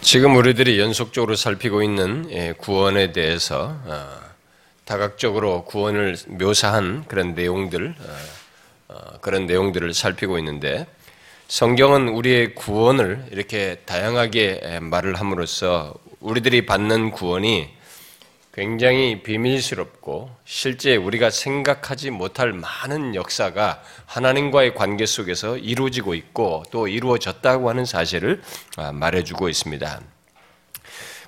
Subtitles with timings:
[0.00, 4.20] 지금 우리들이 연속적으로 살피고 있는 예, 구원에 대해서 어,
[4.84, 10.86] 다각적으로 구원을 묘사한 그런 내용들, 어, 어, 그런 내용들을 살피고 있는데
[11.48, 17.70] 성경은 우리의 구원을 이렇게 다양하게 예, 말을 함으로써 우리들이 받는 구원이
[18.52, 27.70] 굉장히 비밀스럽고 실제 우리가 생각하지 못할 많은 역사가 하나님과의 관계 속에서 이루어지고 있고 또 이루어졌다고
[27.70, 28.42] 하는 사실을
[28.76, 30.00] 아, 말해주고 있습니다.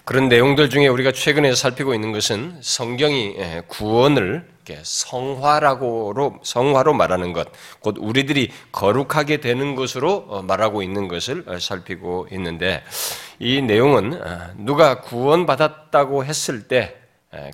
[0.05, 4.47] 그런 내용들 중에 우리가 최근에 살피고 있는 것은 성경이 예, 구원을
[4.83, 7.49] 성화라고 성화로 말하는 것,
[7.81, 12.83] 곧 우리들이 거룩하게 되는 것으로 어, 말하고 있는 것을 어, 살피고 있는데
[13.39, 17.04] 이 내용은 아, 누가 구원받았다고 했을 때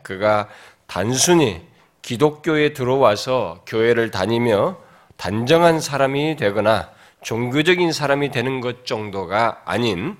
[0.02, 0.48] 그가
[0.86, 1.62] 단순히
[2.02, 4.78] 기독교에 들어와서 교회를 다니며
[5.16, 6.90] 단정한 사람이 되거나
[7.22, 10.16] 종교적인 사람이 되는 것 정도가 아닌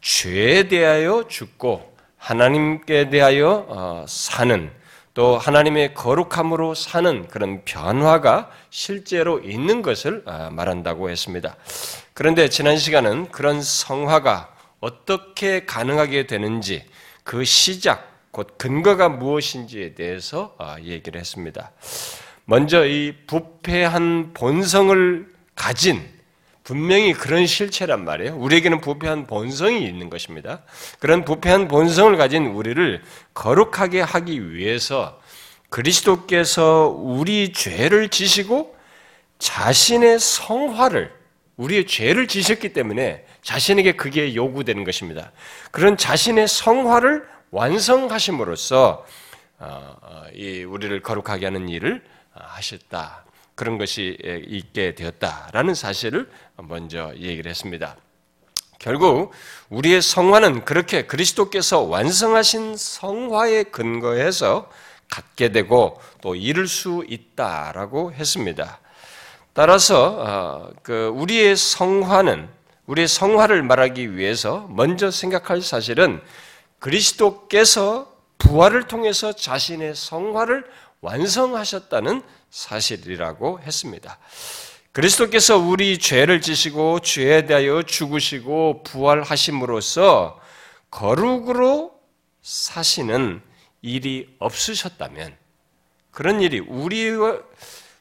[0.00, 4.70] 죄에 대하여 죽고 하나님께 대하여 어, 사는
[5.14, 11.56] 또 하나님의 거룩함으로 사는 그런 변화가 실제로 있는 것을 아, 말한다고 했습니다.
[12.14, 16.84] 그런데 지난 시간은 그런 성화가 어떻게 가능하게 되는지
[17.24, 21.72] 그 시작, 곧 근거가 무엇인지에 대해서 아, 얘기를 했습니다.
[22.44, 26.18] 먼저 이 부패한 본성을 가진
[26.64, 28.36] 분명히 그런 실체란 말이에요.
[28.36, 30.62] 우리에게는 부패한 본성이 있는 것입니다.
[30.98, 35.18] 그런 부패한 본성을 가진 우리를 거룩하게 하기 위해서
[35.70, 38.76] 그리스도께서 우리 죄를 지시고
[39.38, 41.12] 자신의 성화를
[41.56, 45.32] 우리의 죄를 지셨기 때문에 자신에게 그게 요구되는 것입니다.
[45.70, 49.04] 그런 자신의 성화를 완성하심으로써
[49.60, 53.24] 어, 어, 이 우리를 거룩하게 하는 일을 하셨다.
[53.54, 57.96] 그런 것이 있게 되었다라는 사실을 먼저 얘기를 했습니다.
[58.78, 59.32] 결국
[59.68, 64.70] 우리의 성화는 그렇게 그리스도께서 완성하신 성화에 근거해서
[65.10, 68.78] 갖게 되고 또 이룰 수 있다라고 했습니다.
[69.52, 72.48] 따라서 어, 그 우리의 성화는
[72.86, 76.22] 우리의 성화를 말하기 위해서 먼저 생각할 사실은
[76.78, 80.64] 그리스도께서 부활을 통해서 자신의 성화를
[81.00, 84.18] 완성하셨다는 사실이라고 했습니다.
[84.92, 90.40] 그리스도께서 우리 죄를 지시고 죄에 대하여 죽으시고 부활하심으로써
[90.90, 91.92] 거룩으로
[92.42, 93.42] 사시는
[93.82, 95.36] 일이 없으셨다면
[96.10, 97.10] 그런 일이 우리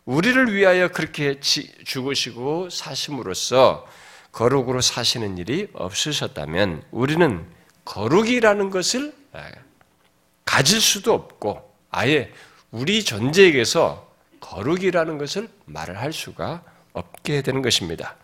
[0.06, 3.86] 우리를 위하여 그렇게 죽으시고 사심으로써
[4.32, 7.57] 거룩으로 사시는 일이 없으셨다면 우리는
[7.88, 9.14] 거룩이라는 것을
[10.44, 12.34] 가질 수도 없고 아예
[12.70, 14.12] 우리 존재에게서
[14.42, 18.18] 거룩이라는 것을 말을 할 수가 없게 되는 것입니다.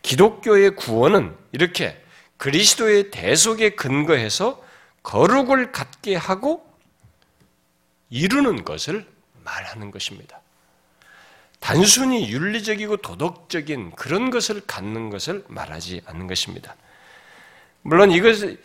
[0.00, 2.02] 기독교의 구원은 이렇게
[2.38, 4.64] 그리스도의 대속에 근거해서
[5.02, 6.66] 거룩을 갖게 하고
[8.08, 9.06] 이루는 것을
[9.44, 10.40] 말하는 것입니다.
[11.58, 16.74] 단순히 윤리적이고 도덕적인 그런 것을 갖는 것을 말하지 않는 것입니다.
[17.82, 18.58] 물론 이것은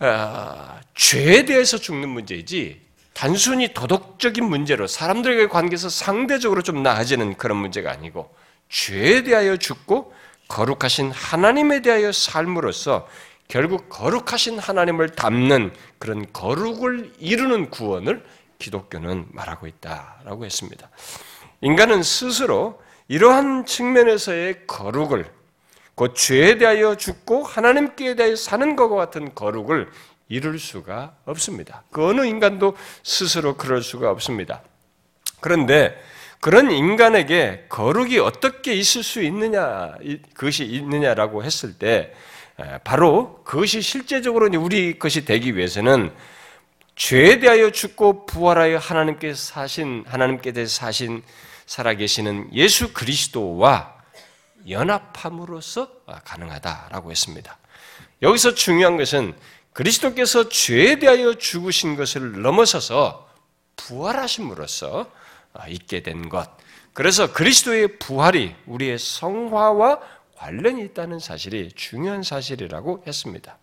[0.00, 2.80] 어, 죄에 대해서 죽는 문제이지
[3.12, 8.34] 단순히 도덕적인 문제로 사람들에게 관계에서 상대적으로 좀 나아지는 그런 문제가 아니고
[8.68, 10.12] 죄에 대하여 죽고
[10.48, 13.08] 거룩하신 하나님에 대하여 삶으로써
[13.46, 18.24] 결국 거룩하신 하나님을 담는 그런 거룩을 이루는 구원을
[18.58, 20.90] 기독교는 말하고 있다라고 했습니다.
[21.60, 25.30] 인간은 스스로 이러한 측면에서의 거룩을
[25.94, 29.88] 곧 죄에 대하여 죽고 하나님께 대하여 사는 것과 같은 거룩을
[30.28, 31.84] 이룰 수가 없습니다.
[31.90, 34.62] 그 어느 인간도 스스로 그럴 수가 없습니다.
[35.40, 35.96] 그런데
[36.40, 39.94] 그런 인간에게 거룩이 어떻게 있을 수 있느냐,
[40.34, 42.12] 그것이 있느냐라고 했을 때,
[42.84, 46.12] 바로 그것이 실제적으로 우리 것이 되기 위해서는
[46.96, 51.22] 죄에 대하여 죽고 부활하여 하나님께 사신, 하나님께 대해 사신,
[51.66, 53.93] 살아계시는 예수 그리스도와
[54.68, 55.88] 연합함으로써
[56.24, 57.58] 가능하다라고 했습니다.
[58.22, 59.34] 여기서 중요한 것은
[59.72, 63.28] 그리스도께서 죄에 대하여 죽으신 것을 넘어서서
[63.76, 65.10] 부활하심으로써
[65.68, 66.48] 있게 된 것.
[66.92, 70.00] 그래서 그리스도의 부활이 우리의 성화와
[70.36, 73.58] 관련이 있다는 사실이 중요한 사실이라고 했습니다.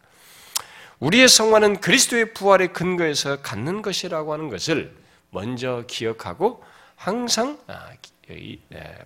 [0.99, 4.95] 우리의 성화는 그리스도의 부활의 근거에서 갖는 것이라고 하는 것을
[5.31, 6.63] 먼저 기억하고
[6.95, 7.89] 항상 아,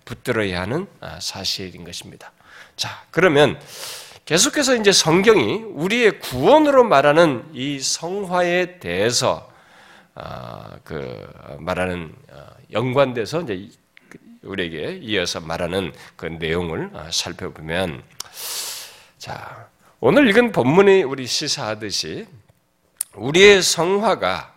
[0.05, 2.31] 붙들어야 하는 아, 사실인 것입니다.
[2.75, 3.59] 자, 그러면
[4.25, 9.51] 계속해서 이제 성경이 우리의 구원으로 말하는 이 성화에 대해서
[10.15, 11.27] 아, 그
[11.59, 13.69] 말하는 어, 연관돼서 이제
[14.41, 18.01] 우리에게 이어서 말하는 그 내용을 아, 살펴보면
[19.17, 19.67] 자
[19.99, 22.25] 오늘 읽은 본문이 우리 시사하듯이
[23.13, 24.54] 우리의 성화가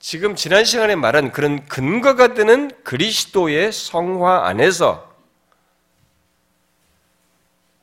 [0.00, 5.14] 지금 지난 시간에 말한 그런 근거가 되는 그리스도의 성화 안에서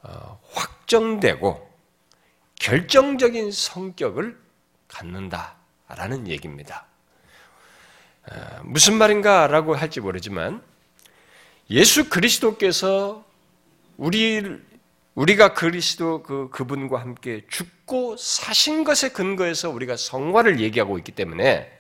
[0.02, 1.72] 어, 확정되고
[2.56, 4.36] 결정적인 성격을
[4.88, 6.88] 갖는다라는 얘기입니다.
[8.32, 10.64] 어, 무슨 말인가라고 할지 모르지만
[11.70, 13.24] 예수 그리스도께서
[13.96, 14.60] 우리
[15.14, 21.77] 우리가 그리스도 그 그분과 함께 죽고 사신 것에 근거해서 우리가 성화를 얘기하고 있기 때문에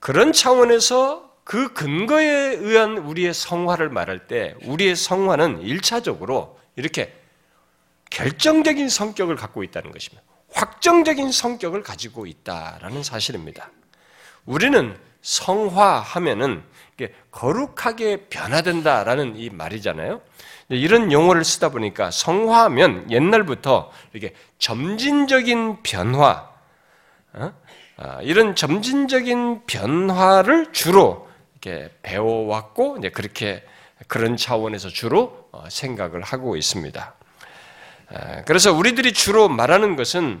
[0.00, 7.14] 그런 차원에서 그 근거에 의한 우리의 성화를 말할 때 우리의 성화는 일차적으로 이렇게
[8.10, 10.22] 결정적인 성격을 갖고 있다는 것입니다.
[10.52, 13.70] 확정적인 성격을 가지고 있다라는 사실입니다.
[14.44, 16.62] 우리는 성화하면은
[17.30, 20.20] 거룩하게 변화된다라는 이 말이잖아요.
[20.70, 26.50] 이런 용어를 쓰다 보니까 성화하면 옛날부터 이렇게 점진적인 변화,
[27.32, 27.40] 어?
[27.40, 27.52] 아,
[28.22, 33.64] 이런 점진적인 변화를 주로 이렇게 배워왔고 이제 그렇게
[34.06, 37.14] 그런 차원에서 주로 어, 생각을 하고 있습니다.
[38.10, 40.40] 아, 그래서 우리들이 주로 말하는 것은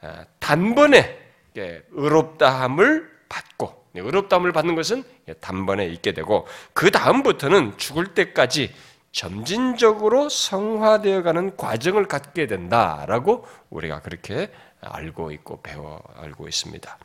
[0.00, 1.18] 아, 단번에
[1.54, 5.04] 의롭다함을 받고 의롭다함을 받는 것은
[5.40, 8.72] 단번에 있게 되고 그 다음부터는 죽을 때까지
[9.12, 14.50] 점진적으로 성화되어가는 과정을 갖게 된다라고 우리가 그렇게
[14.82, 16.98] 알고 있고 배워 알고 있습니다.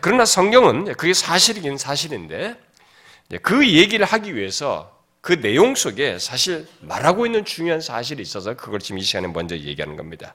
[0.00, 2.56] 그러나 성경은 그게 사실이긴 사실인데
[3.42, 8.98] 그 얘기를 하기 위해서 그 내용 속에 사실 말하고 있는 중요한 사실이 있어서 그걸 지금
[8.98, 10.34] 이 시간에 먼저 얘기하는 겁니다.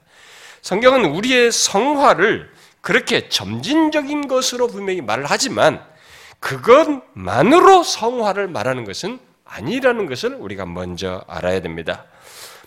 [0.62, 5.84] 성경은 우리의 성화를 그렇게 점진적인 것으로 분명히 말을 하지만
[6.40, 12.04] 그것만으로 성화를 말하는 것은 아니라는 것을 우리가 먼저 알아야 됩니다.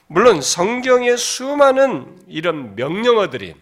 [0.08, 3.56] 물론 성경의 수많은 이런 명령어들이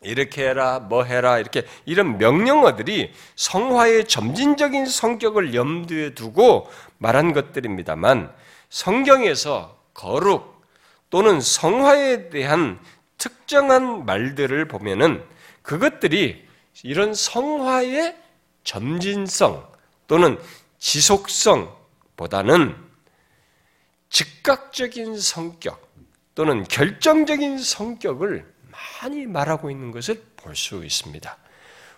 [0.00, 8.32] 이렇게 해라, 뭐 해라, 이렇게 이런 명령어들이 성화의 점진적인 성격을 염두에 두고 말한 것들입니다만
[8.70, 10.62] 성경에서 거룩
[11.10, 12.78] 또는 성화에 대한
[13.16, 15.24] 특정한 말들을 보면은
[15.62, 16.46] 그것들이
[16.84, 18.16] 이런 성화의
[18.62, 19.66] 점진성
[20.06, 20.38] 또는
[20.78, 22.76] 지속성보다는
[24.10, 25.88] 즉각적인 성격
[26.34, 28.46] 또는 결정적인 성격을
[29.02, 31.36] 많이 말하고 있는 것을 볼 수 있습니다.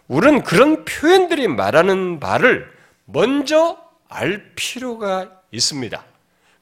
[0.08, 2.70] 우리는 그런 표현들이 말하는 바를
[3.04, 3.78] 먼저
[4.08, 6.04] 알 필요가 있습니다.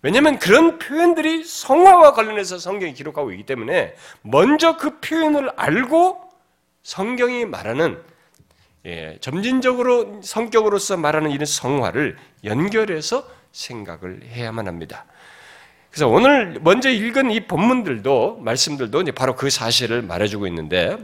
[0.02, 6.20] 왜냐하면 그런 표현들이 성화와 관련해서 성경이 기록하고 있기 때문에 먼저 그 표현을 알고
[6.82, 8.00] 성경이 말하는
[8.86, 15.04] 예, 점진적으로 성격으로서 말하는 이런 성화를 연결해서 생각을 해야만 합니다.
[15.90, 20.96] 그래서 오늘 먼저 읽은 이 본문들도 말씀들도 이제 바로 그 사실을 말해주고 있는데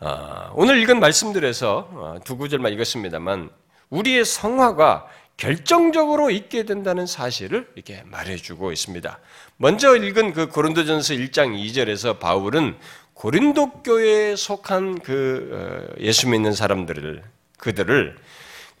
[0.00, 3.50] 어, 오늘 읽은 말씀들에서 어, 두 구절만 읽었습니다만
[3.90, 5.06] 우리의 성화가
[5.36, 9.18] 결정적으로 있게 된다는 사실을 이렇게 말해주고 있습니다.
[9.56, 12.76] 먼저 읽은 그 고린도전서 1장 2절에서 바울은
[13.14, 17.22] 고린도 교회에 속한 그 어, 예수 믿는 사람들을
[17.58, 18.16] 그들을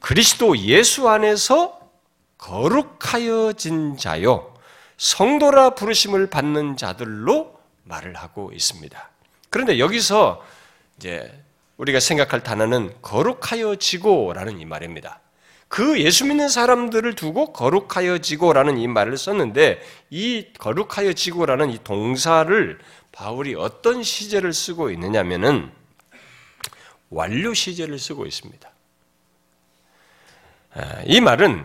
[0.00, 1.80] 그리스도 예수 안에서
[2.38, 4.53] 거룩하여진 자요
[4.96, 9.10] 성도라 부르심을 받는 자들로 말을 하고 있습니다.
[9.50, 10.44] 그런데 여기서
[10.96, 11.32] 이제
[11.76, 15.20] 우리가 생각할 단어는 거룩하여지고라는 이 말입니다.
[15.68, 22.78] 그 예수 믿는 사람들을 두고 거룩하여지고라는 이 말을 썼는데 이 거룩하여지고라는 이 동사를
[23.10, 25.72] 바울이 어떤 시제를 쓰고 있느냐면은
[27.10, 28.70] 완료 시제를 쓰고 있습니다.
[30.74, 31.64] 아, 이 말은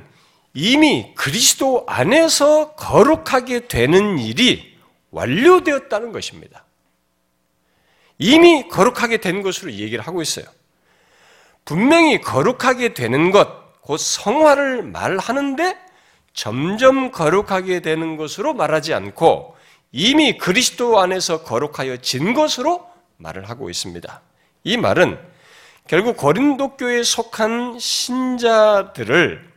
[0.53, 4.77] 이미 그리스도 안에서 거룩하게 되는 일이
[5.11, 6.65] 완료되었다는 것입니다.
[8.17, 10.45] 이미 거룩하게 된 것으로 얘기를 하고 있어요.
[11.65, 15.77] 분명히 거룩하게 되는 것, 곧 성화를 말하는데
[16.33, 19.55] 점점 거룩하게 되는 것으로 말하지 않고
[19.91, 22.87] 이미 그리스도 안에서 거룩하여 진 것으로
[23.17, 24.21] 말을 하고 있습니다.
[24.63, 25.19] 이 말은
[25.87, 29.48] 결국 고린도 교회에 속한 신자들을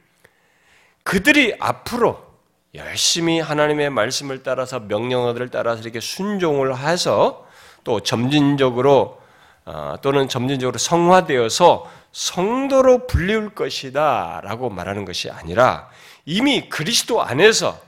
[1.03, 2.33] 그들이 앞으로
[2.75, 7.47] 열심히 하나님의 말씀을 따라서 명령어들을 따라서 이렇게 순종을 해서
[7.85, 9.21] 또 점진적으로
[9.65, 15.89] 어, 또는 점진적으로 성화되어서 성도로 불리울 것이다 라고 말하는 것이 아니라
[16.25, 17.81] 이미 그리스도 안에서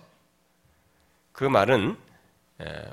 [1.33, 1.97] 그 말은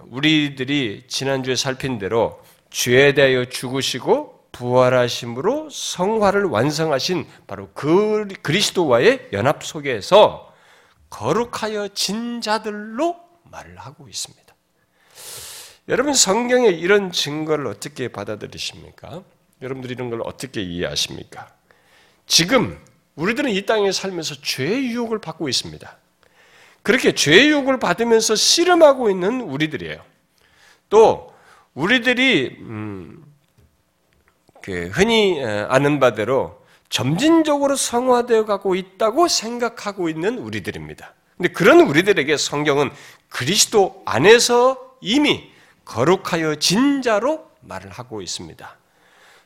[0.10, 10.53] 우리들이 지난주에 살핀 대로 죄에 대하여 죽으시고 부활하심으로 성화를 완성하신 바로 그 그리스도와의 연합 속에서
[11.10, 14.55] 거룩하여 진 자들로 말을 하고 있습니다.
[15.89, 19.24] 여러분 성경의 이런 증거를 어떻게 받아들이십니까?
[19.62, 21.51] 여러분들이 이런 걸 어떻게 이해하십니까?
[22.27, 22.79] 지금
[23.15, 25.98] 우리들은 이 땅에 살면서 죄의 유혹을 받고 있습니다.
[26.84, 30.01] 그렇게 죄의 유혹을 받으면서 씨름하고 있는 우리들이에요.
[30.89, 31.34] 또
[31.74, 33.21] 우리들이 음,
[34.62, 41.13] 그 흔히 아는 바대로 점진적으로 성화되어 가고 있다고 생각하고 있는 우리들입니다.
[41.38, 42.91] 근데 그런 우리들에게 성경은
[43.30, 45.51] 그리스도 안에서 이미
[45.86, 48.77] 거룩하여 진자로 말을 하고 있습니다.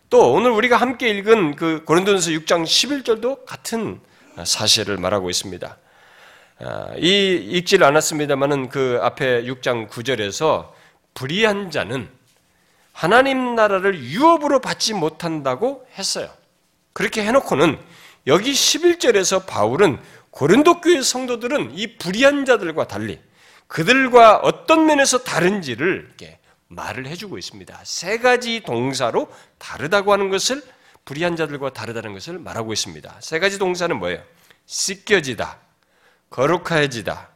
[0.10, 4.00] 또 오늘 우리가 함께 읽은 그 고린도전서 6장 11절도 같은
[4.43, 5.77] 사실을 말하고 있습니다.
[6.60, 10.72] 아, 이 읽질 않았습니다만은 그 앞에 6장 9절에서
[11.13, 12.10] 불의한 자는
[12.95, 16.31] 하나님 나라를 유업으로 받지 못한다고 했어요.
[16.93, 17.77] 그렇게 해놓고는
[18.25, 19.99] 여기 11절에서 바울은
[20.31, 23.19] 고린도 교회 성도들은 이 불의한 자들과 달리
[23.67, 27.81] 그들과 어떤 면에서 다른지를 이렇게 말을 해주고 있습니다.
[27.83, 30.63] 세 가지 동사로 다르다고 하는 것을
[31.03, 33.17] 불의한 자들과 다르다는 것을 말하고 있습니다.
[33.19, 34.23] 세 가지 동사는 뭐예요?
[34.67, 35.59] 씻겨지다,
[36.29, 37.27] 거룩해지다,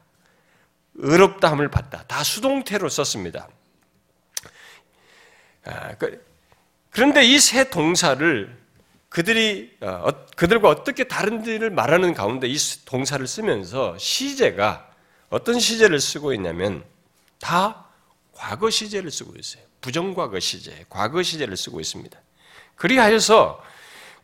[0.95, 2.05] 의롭다함을 받다.
[2.07, 3.49] 다 수동태로 썼습니다.
[5.69, 6.23] 아, 그,
[6.89, 8.57] 그런데 이 세 동사를
[9.09, 14.87] 그들이 어, 그들과 어떻게 다른지를 말하는 가운데 이 동사를 쓰면서 시제가
[15.29, 16.83] 어떤 시제를 쓰고 있냐면
[17.39, 17.85] 다
[18.33, 19.63] 과거 시제를 쓰고 있어요.
[19.81, 22.19] 부정과거 시제, 과거 시제를 쓰고 있습니다.
[22.75, 23.61] 그리하여서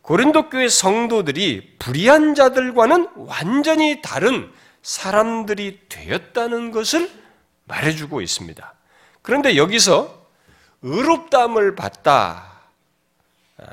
[0.02, 7.10] 고린도 교회 성도들이 불의한 자들과는 완전히 다른 사람들이 되었다는 것을
[7.64, 8.74] 말해주고 있습니다.
[9.22, 10.15] 그런데 여기서
[10.86, 12.60] 의롭담을 받다,
[13.58, 13.64] 아,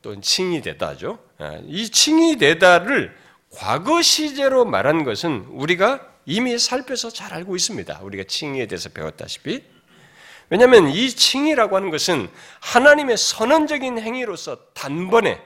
[0.00, 1.18] 또 칭이 되다죠.
[1.38, 3.14] 아, 이 칭이 되다를
[3.52, 8.00] 과거 시제로 말한 것은 우리가 이미 살펴서 잘 알고 있습니다.
[8.00, 9.62] 우리가 칭의에 대해서 배웠다시피.
[10.48, 12.30] 왜냐하면 이 칭의라고 하는 것은
[12.60, 15.40] 하나님의 선언적인 행위로서 단번에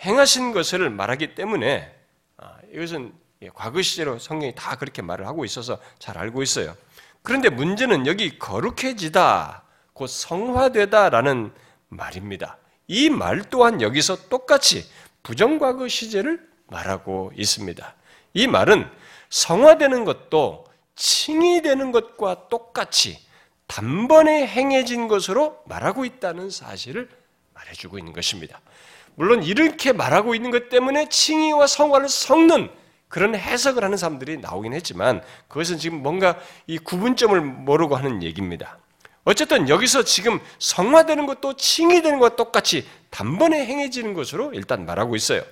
[0.00, 1.94] 행하신 것을 말하기 때문에
[2.36, 3.14] 아, 이것은
[3.54, 6.76] 과거 시제로 성경이 다 그렇게 말을 하고 있어서 잘 알고 있어요.
[7.22, 9.62] 그런데 문제는 여기 거룩해지다,
[9.98, 11.52] 곧 성화되다라는
[11.88, 12.58] 말입니다.
[12.86, 14.88] 이 말 또한 여기서 똑같이
[15.24, 17.94] 부정과거 시제를 말하고 있습니다.
[18.34, 18.88] 이 말은
[19.28, 23.18] 성화되는 것도 칭의되는 것과 똑같이
[23.66, 27.08] 단번에 행해진 것으로 말하고 있다는 사실을
[27.54, 28.60] 말해주고 있는 것입니다.
[29.16, 32.70] 물론 이렇게 말하고 있는 것 때문에 칭의와 성화를 섞는
[33.08, 38.78] 그런 해석을 하는 사람들이 나오긴 했지만 그것은 지금 뭔가 이 구분점을 모르고 하는 얘기입니다.
[39.24, 45.42] 어쨌든 여기서 지금 성화되는 것도 칭의되는 것과 똑같이 단번에 행해지는 것으로 일단 말하고 있어요.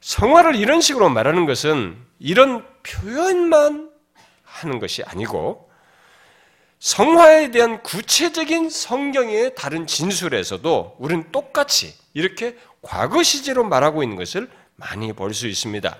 [0.00, 3.90] 성화를 이런 식으로 말하는 것은 이런 표현만
[4.44, 5.70] 하는 것이 아니고
[6.78, 15.12] 성화에 대한 구체적인 성경의 다른 진술에서도 우리는 똑같이 이렇게 과거 시제로 말하고 있는 것을 많이
[15.12, 15.96] 볼 수 있습니다.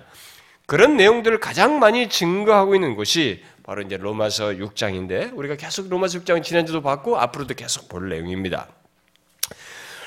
[0.65, 6.43] 그런 내용들을 가장 많이 증거하고 있는 것이 바로 이제 로마서 6장인데 우리가 계속 로마서 6장
[6.43, 8.67] 지난주도 봤고 앞으로도 계속 볼 내용입니다.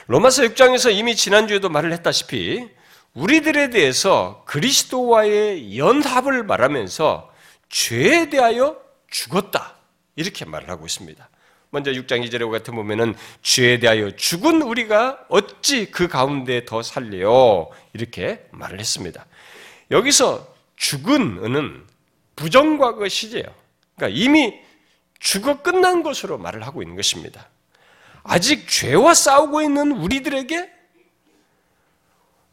[0.07, 2.69] 로마서 6장에서 이미 지난주에도 말을 했다시피
[3.15, 7.33] 우리들에 대해서 그리스도와의 연합을 말하면서
[7.69, 8.77] 죄에 대하여
[9.09, 9.77] 죽었다.
[10.17, 11.29] 이렇게 말을 하고 있습니다.
[11.71, 18.47] 먼저 6장 2절에 같은 보면은 죄에 대하여 죽은 우리가 어찌 그 가운데 더 살려 이렇게
[18.51, 19.27] 말을 했습니다.
[19.91, 21.85] 여기서 죽은은
[22.37, 23.47] 부정과거 시제예요.
[23.97, 24.61] 그러니까 이미
[25.19, 27.49] 죽어 끝난 것으로 말을 하고 있는 것입니다.
[28.23, 30.73] 아직 죄와 싸우고 있는 우리들에게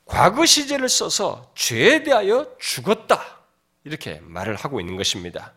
[0.05, 3.39] 과거 시제를 써서 죄에 대하여 죽었다.
[3.83, 5.53] 이렇게 말을 하고 있는 것입니다.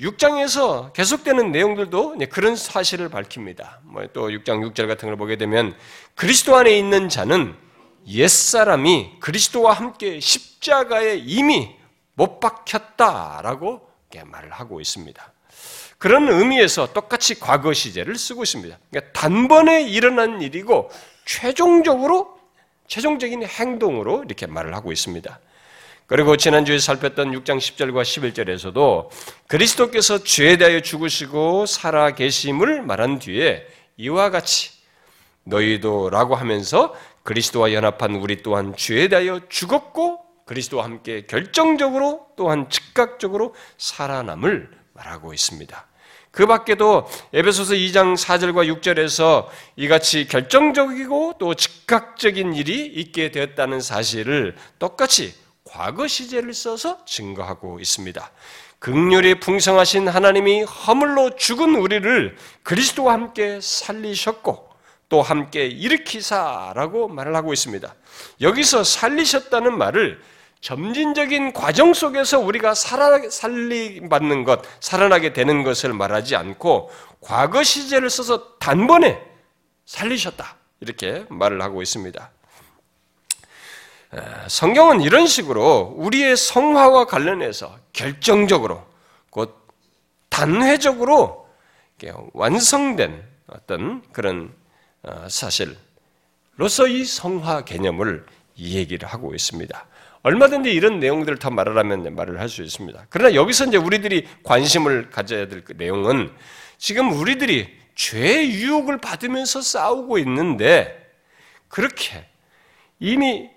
[0.00, 3.80] 6장에서 계속되는 내용들도 그런 사실을 밝힙니다.
[3.84, 5.74] 뭐또 6장 6절 같은 걸 보게 되면
[6.14, 7.56] 그리스도 안에 있는 자는
[8.06, 11.75] 옛사람이 그리스도와 함께 십자가에 이미
[12.16, 13.86] 못 박혔다라고
[14.24, 15.32] 말을 하고 있습니다.
[15.98, 18.78] 그런 의미에서 똑같이 과거 시제를 쓰고 있습니다.
[18.90, 20.90] 그러니까 단번에 일어난 일이고
[21.24, 22.38] 최종적으로
[22.86, 25.40] 최종적인 행동으로 이렇게 말을 하고 있습니다.
[26.06, 29.08] 그리고 지난주에 살폈던 6장 10절과 11절에서도
[29.48, 34.70] 그리스도께서 죄에 대하여 죽으시고 살아 계심을 말한 뒤에 이와 같이
[35.44, 36.94] 너희도 라고 하면서
[37.24, 45.86] 그리스도와 연합한 우리 또한 죄에 대하여 죽었고 그리스도와 함께 결정적으로 또한 즉각적으로 살아남을 말하고 있습니다.
[46.30, 55.34] 그 밖에도 에베소서 2장 4절과 6절에서 이같이 결정적이고 또 즉각적인 일이 있게 되었다는 사실을 똑같이
[55.64, 58.30] 과거 시제를 써서 증거하고 있습니다.
[58.78, 64.68] 극률이 풍성하신 하나님이 허물로 죽은 우리를 그리스도와 함께 살리셨고
[65.08, 67.94] 또 함께 일으키사라고 말을 하고 있습니다.
[68.40, 70.20] 여기서 살리셨다는 말을
[70.60, 78.56] 점진적인 과정 속에서 우리가 살아, 살리받는 것, 살아나게 되는 것을 말하지 않고 과거 시제를 써서
[78.58, 79.20] 단번에
[79.84, 80.56] 살리셨다.
[80.80, 82.30] 이렇게 말을 하고 있습니다.
[84.48, 88.86] 성경은 이런 식으로 우리의 성화와 관련해서 결정적으로
[89.30, 89.66] 곧
[90.28, 91.48] 단회적으로
[92.32, 94.52] 완성된 어떤 그런
[95.02, 98.26] 어, 사실로서 이 성화 개념을
[98.58, 99.86] 얘기를 하고 있습니다.
[100.26, 103.06] 얼마든지 이런 내용들을 더 말하라면 말을 할 수 있습니다.
[103.10, 106.32] 그러나 여기서 이제 우리들이 관심을 가져야 될 그 내용은
[106.78, 111.14] 지금 우리들이 죄의 유혹을 받으면서 싸우고 있는데
[111.68, 112.26] 그렇게
[112.98, 113.48] 이미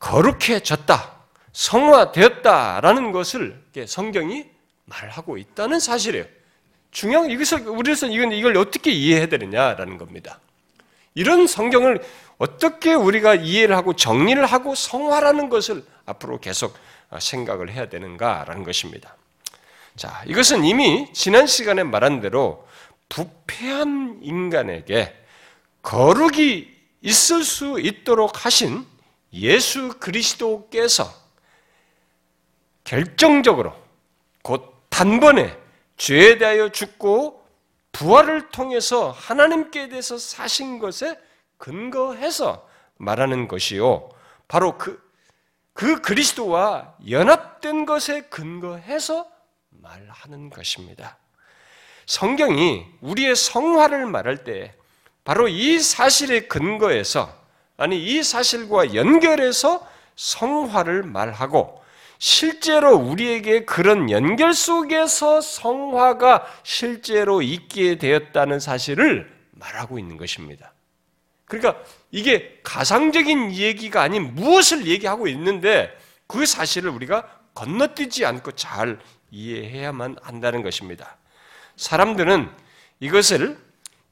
[0.00, 1.16] 거룩해졌다,
[1.52, 4.44] 성화되었다라는 것을 성경이
[4.84, 6.26] 말하고 있다는 사실이에요.
[6.90, 10.40] 중요한 이것을 우리로서 이건 이걸 어떻게 이해해야 되느냐라는 겁니다.
[11.14, 12.02] 이런 성경을
[12.38, 16.76] 어떻게 우리가 이해를 하고 정리를 하고 성화라는 것을 앞으로 계속
[17.18, 19.16] 생각을 해야 되는가라는 것입니다.
[19.96, 22.66] 자, 이것은 이미 지난 시간에 말한 대로
[23.08, 25.14] 부패한 인간에게
[25.82, 26.68] 거룩이
[27.02, 28.86] 있을 수 있도록 하신
[29.34, 31.12] 예수 그리스도께서
[32.84, 33.74] 결정적으로
[34.42, 35.56] 곧 단번에
[35.96, 37.41] 죄에 대하여 죽고
[37.92, 41.18] 부활을 통해서 하나님께 대해서 사신 것에
[41.58, 44.08] 근거해서 말하는 것이요.
[44.48, 45.02] 바로 그,
[45.72, 49.28] 그 그리스도와 연합된 것에 근거해서
[49.70, 51.18] 말하는 것입니다.
[52.06, 54.74] 성경이 우리의 성화를 말할 때
[55.24, 57.32] 바로 이 사실에 근거해서
[57.76, 61.81] 아니 이 사실과 연결해서 성화를 말하고
[62.24, 70.72] 실제로 우리에게 그런 연결 속에서 성화가 실제로 있게 되었다는 사실을 말하고 있는 것입니다.
[71.46, 75.90] 그러니까 이게 가상적인 얘기가 아닌 무엇을 얘기하고 있는데
[76.28, 79.00] 그 사실을 우리가 건너뛰지 않고 잘
[79.32, 81.16] 이해해야만 한다는 것입니다.
[81.74, 82.48] 사람들은
[83.00, 83.58] 이것을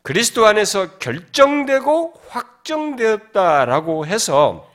[0.03, 4.69] 그리스도 안에서 결정되고 확정되었다라고 해서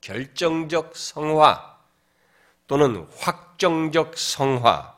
[0.00, 1.75] 결정적 성화
[2.66, 4.94] 또는 확정적 성화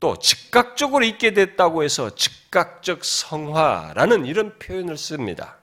[0.00, 5.56] 또 즉각적으로 있게 됐다고 해서 즉각적 성화라는 이런 표현을 씁니다.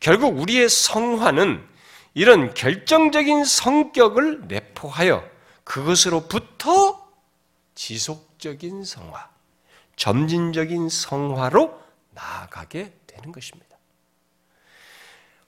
[0.00, 1.66] 결국 우리의 성화는
[2.14, 5.28] 이런 결정적인 성격을 내포하여
[5.64, 7.10] 그것으로부터
[7.74, 9.28] 지속적인 성화,
[9.96, 13.76] 점진적인 성화로 나아가게 되는 것입니다.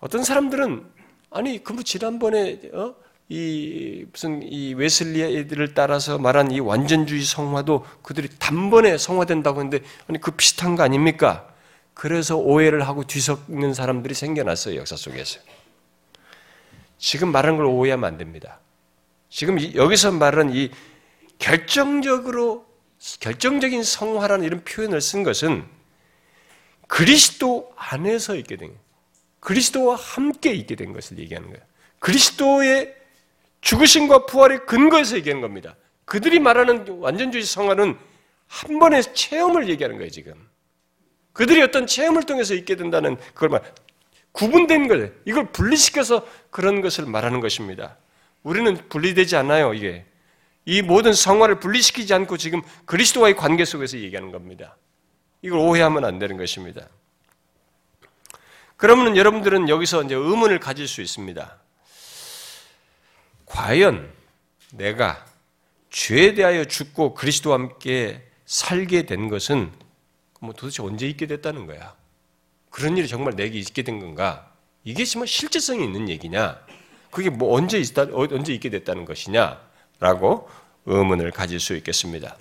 [0.01, 0.93] 어떤 사람들은
[1.31, 2.95] 아니 그럼 지난번에 어?
[3.29, 10.21] 이 무슨 이 웨슬리 애들을 따라서 말한 이 완전주의 성화도 그들이 단번에 성화된다고 했는데 아니
[10.21, 11.53] 그 비슷한 거 아닙니까?
[11.93, 15.41] 그래서 오해를 하고 뒤섞는 사람들이 생겨났어요 역사 속에서.
[16.99, 18.61] 지금 말하는 걸 오해하면 안 됩니다.
[19.29, 20.71] 지금 여기서 말하는 이
[21.39, 22.65] 결정적으로
[23.21, 25.65] 결정적인 성화라는 이런 표현을 쓴 것은
[26.87, 28.81] 그리스도 안에서 있게 된 거예요.
[29.41, 31.65] 그리스도와 함께 있게 된 것을 얘기하는 거예요.
[31.99, 32.96] 그리스도의
[33.67, 35.75] 죽으심과 부활의 근거에서 얘기하는 겁니다.
[36.05, 37.99] 그들이 말하는 완전주의 성화는
[38.47, 40.35] 한 번의 체험을 얘기하는 거예요, 지금.
[41.33, 43.63] 그들이 어떤 체험을 통해서 있게 된다는 그걸 말,
[44.31, 45.11] 구분된 거예요.
[45.25, 47.97] 이걸 분리시켜서 그런 것을 말하는 것입니다.
[48.45, 50.07] 우리는 분리되지 않아요, 이게.
[50.65, 54.77] 이 모든 성화를 분리시키지 않고 지금 그리스도와의 관계 속에서 얘기하는 겁니다.
[55.43, 56.89] 이걸 오해하면 안 되는 것입니다.
[58.77, 61.66] 그러면 여러분들은 여기서 이제 의문을 가질 수 있습니다.
[63.47, 64.13] 과연
[64.73, 65.25] 내가
[65.91, 69.73] 죄에 대하여 죽고 그리스도와 함께 살게 된 것은
[70.41, 71.95] 뭐 도대체 언제 있게 됐다는 거야?
[72.71, 74.53] 그런 일이 정말 내게 있게 된 건가?
[74.85, 76.61] 이게 정말 실제성이 있는 얘기냐?
[77.11, 79.61] 그게 뭐 언제 있다, 언제 있게 됐다는 것이냐?
[79.99, 80.49] 라고
[80.85, 82.37] 의문을 가질 수 있겠습니다.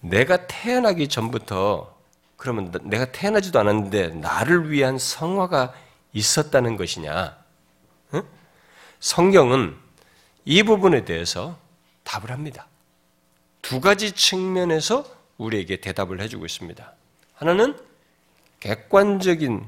[0.00, 1.96] 내가 태어나기 전부터
[2.36, 5.74] 그러면 내가 태어나지도 않았는데 나를 위한 성화가
[6.12, 7.41] 있었다는 것이냐?
[9.02, 9.08] 응?
[9.12, 9.76] 성경은
[10.44, 11.58] 이 부분에 대해서
[12.04, 12.66] 답을 합니다.
[13.60, 15.04] 두 가지 측면에서
[15.38, 16.92] 우리에게 대답을 해주고 있습니다.
[17.34, 17.76] 하나는
[18.60, 19.64] 객관적인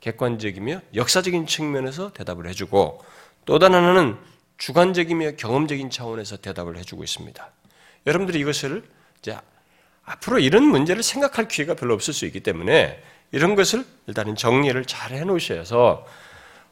[0.00, 3.04] 객관적이며 역사적인 측면에서 대답을 해주고
[3.44, 4.16] 또 다른 하나는
[4.58, 7.50] 주관적이며 경험적인 차원에서 대답을 해주고 있습니다.
[8.06, 8.84] 여러분들이 이것을
[9.18, 9.36] 이제
[10.04, 13.02] 앞으로 이런 문제를 생각할 기회가 별로 없을 수 있기 때문에
[13.32, 16.06] 이런 것을 일단은 정리를 잘 해놓으셔서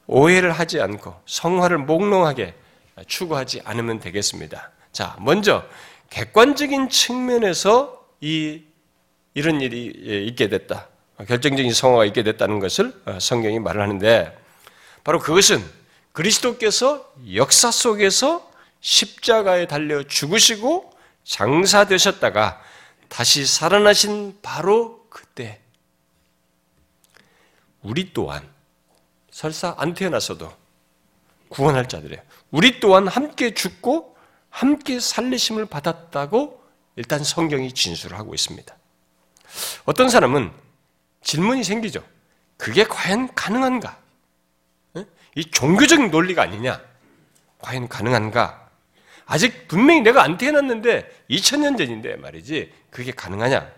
[0.09, 2.55] 오해를 하지 않고 성화를 몽롱하게
[3.07, 4.73] 추구하지 않으면 되겠습니다.
[4.91, 5.65] 자, 먼저
[6.11, 8.63] 객관적인 측면에서 이
[9.35, 10.89] 이런 일이 예, 있게 됐다.
[11.27, 14.37] 결정적인 성화가 있게 됐다는 것을 어, 성경이 말을 하는데
[15.05, 15.63] 바로 그것은
[16.13, 20.91] 그리스도께서 역사 속에서 십자가에 달려 죽으시고
[21.25, 22.61] 장사되셨다가
[23.09, 25.61] 다시 살아나신 바로 그때
[27.83, 28.49] 우리 또한
[29.39, 30.53] 설사 안 태어나서도
[31.49, 32.21] 구원할 자들이에요.
[32.51, 34.17] 우리 또한 함께 죽고
[34.51, 36.61] 함께 살리심을 받았다고
[36.97, 38.77] 일단 성경이 진술을 하고 있습니다.
[39.85, 40.51] 어떤 사람은
[41.23, 42.05] 질문이 생기죠.
[42.57, 43.97] 그게 과연 가능한가?
[45.37, 46.83] 이 종교적 논리가 아니냐?
[47.61, 48.69] 과연 가능한가?
[49.25, 53.71] 아직 분명히 내가 안 태어났는데 2000년 전인데 말이지 그게 가능하냐?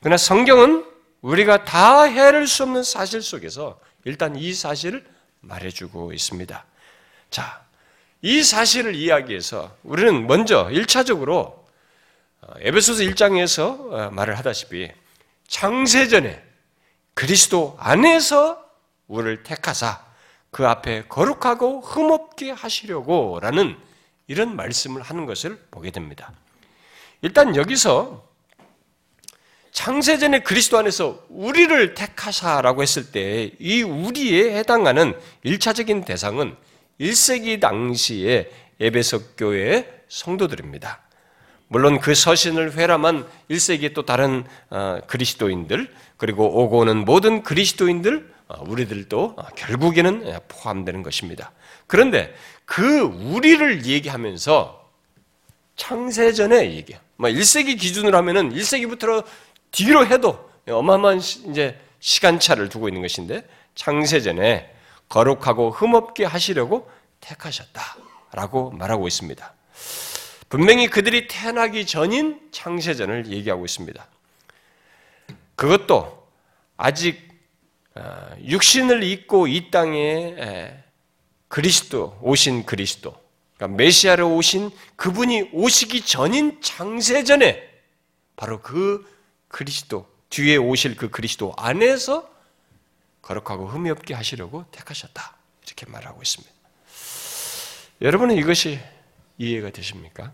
[0.00, 0.84] 그러나 성경은
[1.22, 5.04] 우리가 다 헤아릴 수 없는 사실 속에서 일단 이 사실을
[5.40, 6.64] 말해주고 있습니다.
[7.28, 7.62] 자,
[8.22, 11.58] 이 사실을 이야기해서 우리는 먼저 1차적으로
[12.40, 14.90] 어, 에베소서 1장에서 어, 말을 하다시피
[15.46, 16.42] 창세전에
[17.12, 18.64] 그리스도 안에서
[19.08, 20.02] 우리를 택하사
[20.50, 23.76] 그 앞에 거룩하고 흠없게 하시려고 라는
[24.26, 26.32] 이런 말씀을 하는 것을 보게 됩니다.
[27.20, 28.26] 일단 여기서
[29.78, 35.14] 창세전에 그리스도 안에서 우리를 택하사라고 했을 때 이 우리에 해당하는
[35.44, 36.56] 1차적인 대상은
[37.00, 41.00] 1세기 당시의 에베소 교회의 성도들입니다.
[41.68, 48.64] 물론 그 서신을 회람한 1세기 또 다른 어, 그리스도인들 그리고 오고 오는 모든 그리스도인들 어,
[48.66, 51.52] 우리들도 어, 결국에는 예, 포함되는 것입니다.
[51.86, 54.90] 그런데 그 우리를 얘기하면서
[55.76, 56.96] 창세전에 얘기.
[57.16, 59.24] 뭐 1세기 기준으로 하면은 1세기부터
[59.70, 64.74] 뒤로 해도 어마어마한 이제 시간차를 두고 있는 것인데 창세전에
[65.08, 69.54] 거룩하고 흠없게 하시려고 택하셨다라고 말하고 있습니다.
[70.48, 74.06] 분명히 그들이 태어나기 전인 창세전을 얘기하고 있습니다.
[75.56, 76.26] 그것도
[76.76, 77.28] 아직
[77.94, 80.72] 어, 육신을 입고 이 땅에
[81.48, 83.14] 그리스도 오신 그리스도
[83.56, 87.68] 그러니까 메시아로 오신 그분이 오시기 전인 창세전에
[88.36, 89.04] 바로 그
[89.48, 92.30] 그리스도 뒤에 오실 그 그리스도 안에서
[93.22, 96.54] 거룩하고 흠이 없게 하시려고 택하셨다 이렇게 말하고 있습니다.
[98.00, 98.78] 여러분은 이것이
[99.38, 100.32] 이해가 되십니까?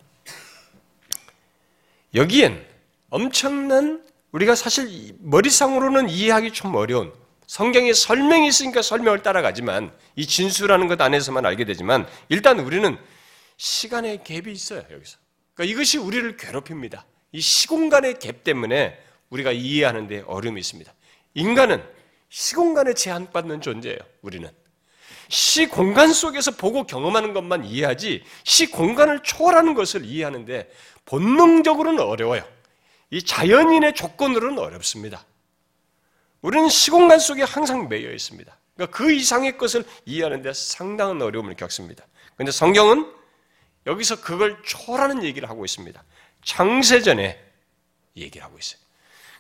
[2.14, 2.64] 여기엔
[3.10, 7.12] 엄청난 우리가 사실 머리상으로는 이해하기 좀 어려운
[7.46, 12.96] 성경에 설명이 있으니까 설명을 따라가지만 이 진수라는 것 안에서만 알게 되지만 일단 우리는
[13.56, 15.18] 시간의 갭이 있어요 여기서.
[15.54, 17.04] 그러니까 이것이 우리를 괴롭힙니다.
[17.34, 18.96] 이 시공간의 갭 때문에
[19.28, 20.94] 우리가 이해하는 데 어려움이 있습니다.
[21.34, 21.82] 인간은
[22.28, 23.98] 시공간에 제한받는 존재예요.
[24.22, 24.48] 우리는
[25.28, 30.70] 시 공간 속에서 보고 경험하는 것만 이해하지 시 공간을 초월하는 것을 이해하는데
[31.06, 32.44] 본능적으로는 어려워요.
[33.10, 35.26] 이 자연인의 조건으로는 어렵습니다.
[36.40, 38.56] 우리는 시공간 속에 항상 매여 있습니다.
[38.76, 42.06] 그러니까 그 이상의 것을 이해하는데 상당한 어려움을 겪습니다.
[42.36, 43.12] 그런데 성경은
[43.86, 46.00] 여기서 그걸 초월하는 얘기를 하고 있습니다.
[46.44, 47.42] 창세전에
[48.16, 48.80] 얘기를 하고 있어요.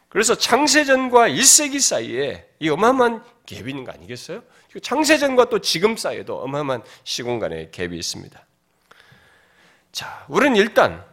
[0.08, 4.42] 그래서 창세전과 1세기 사이에 이 어마어마한 갭이 있는 거 아니겠어요?
[4.82, 8.44] 창세전과 또 지금 사이에도 어마어마한 시공간의 갭이 있습니다.
[9.92, 11.04] 자, 우리는 일단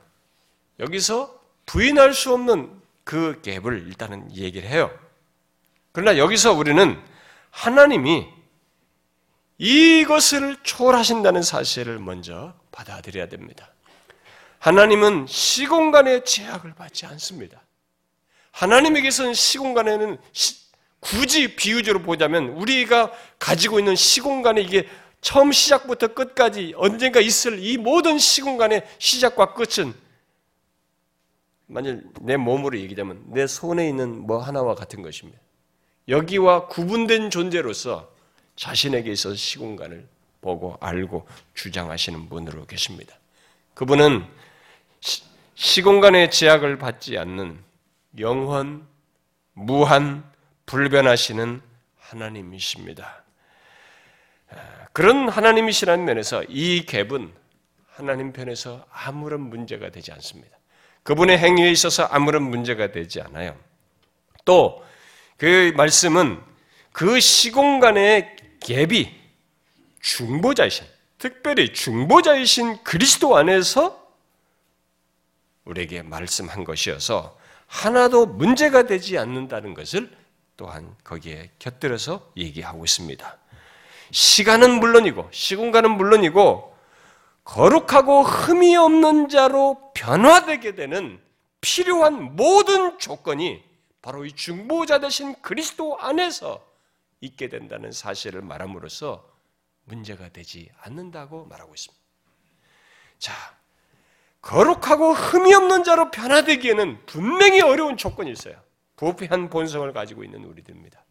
[0.80, 4.92] 여기서 부인할 수 없는 그 갭을 일단은 얘기를 해요.
[5.92, 7.00] 그러나 여기서 우리는
[7.50, 8.28] 하나님이
[9.58, 13.72] 이것을 초월하신다는 사실을 먼저 받아들여야 됩니다.
[14.62, 17.64] 하나님은 시공간의 제약을 받지 않습니다.
[18.52, 20.20] 하나님에게서는 시공간에는
[21.00, 24.88] 굳이 비유적으로 보자면 우리가 가지고 있는 시공간에 이게
[25.20, 29.96] 처음 시작부터 끝까지 언젠가 있을 이 모든 시공간의 시작과 끝은
[31.66, 35.40] 만일 내 몸으로 얘기하면 내 손에 있는 뭐 하나와 같은 것입니다.
[36.08, 38.12] 여기와 구분된 존재로서
[38.58, 40.08] 자신에게 있어서 시공간을
[40.40, 43.16] 보고 알고 주장하시는 분으로 계십니다.
[43.74, 44.41] 그분은
[45.56, 47.60] 시공간의 제약을 받지 않는
[48.20, 48.88] 영원,
[49.54, 50.24] 무한,
[50.66, 51.62] 불변하시는
[51.98, 53.24] 하나님이십니다.
[54.94, 57.32] 그런 하나님이시라는 면에서 이 갭은
[57.90, 60.58] 하나님 편에서 아무런 문제가 되지 않습니다.
[61.04, 63.58] 그분의 행위에 있어서 아무런 문제가 되지 않아요.
[64.46, 64.84] 또
[65.42, 66.40] 그 말씀은
[66.92, 69.10] 그 시공간의 갭이
[70.02, 70.86] 중보자이신,
[71.18, 74.01] 특별히 중보자이신 그리스도 안에서
[75.66, 80.16] 우리에게 말씀한 것이어서 하나도 문제가 되지 않는다는 것을
[80.58, 83.38] 또한 거기에 곁들여서 얘기하고 있습니다.
[84.12, 86.76] 시간은 물론이고 시공간은 물론이고
[87.44, 91.20] 거룩하고 흠이 없는 자로 변화되게 되는
[91.62, 93.64] 필요한 모든 조건이
[94.02, 96.66] 바로 이 중보자 되신 그리스도 안에서
[97.22, 99.28] 있게 된다는 사실을 말함으로써
[99.86, 102.02] 문제가 되지 않는다고 말하고 있습니다.
[103.20, 103.34] 자,
[104.42, 108.56] 거룩하고 흠이 없는 자로 변화되기에는 분명히 어려운 조건이 있어요.
[108.96, 111.04] 부패한 본성을 가지고 있는 우리들입니다.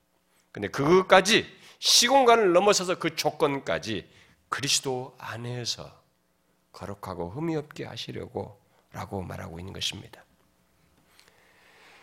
[0.53, 1.47] 근데 그것까지
[1.79, 4.09] 시공간을 넘어서서 그 조건까지
[4.49, 5.90] 그리스도 안에서
[6.73, 8.61] 거룩하고 흠이 없게 하시려고
[8.93, 10.25] 라고 말하고 있는 것입니다.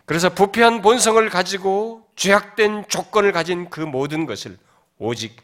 [0.05, 4.57] 그래서 부패한 본성을 가지고 죄악된 조건을 가진 그 모든 것을
[4.97, 5.35] 오직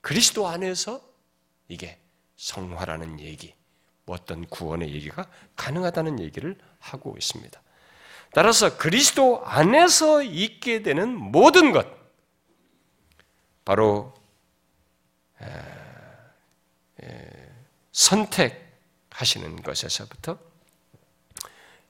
[0.00, 1.00] 그리스도 안에서
[1.68, 1.98] 이게
[2.36, 3.61] 성화라는 얘기, 뭐
[4.06, 7.60] 어떤 구원의 얘기가 가능하다는 얘기를 하고 있습니다.
[8.32, 11.86] 따라서 그리스도 안에서 있게 되는 모든 것,
[13.64, 14.14] 바로
[17.92, 20.38] 선택하시는 것에서부터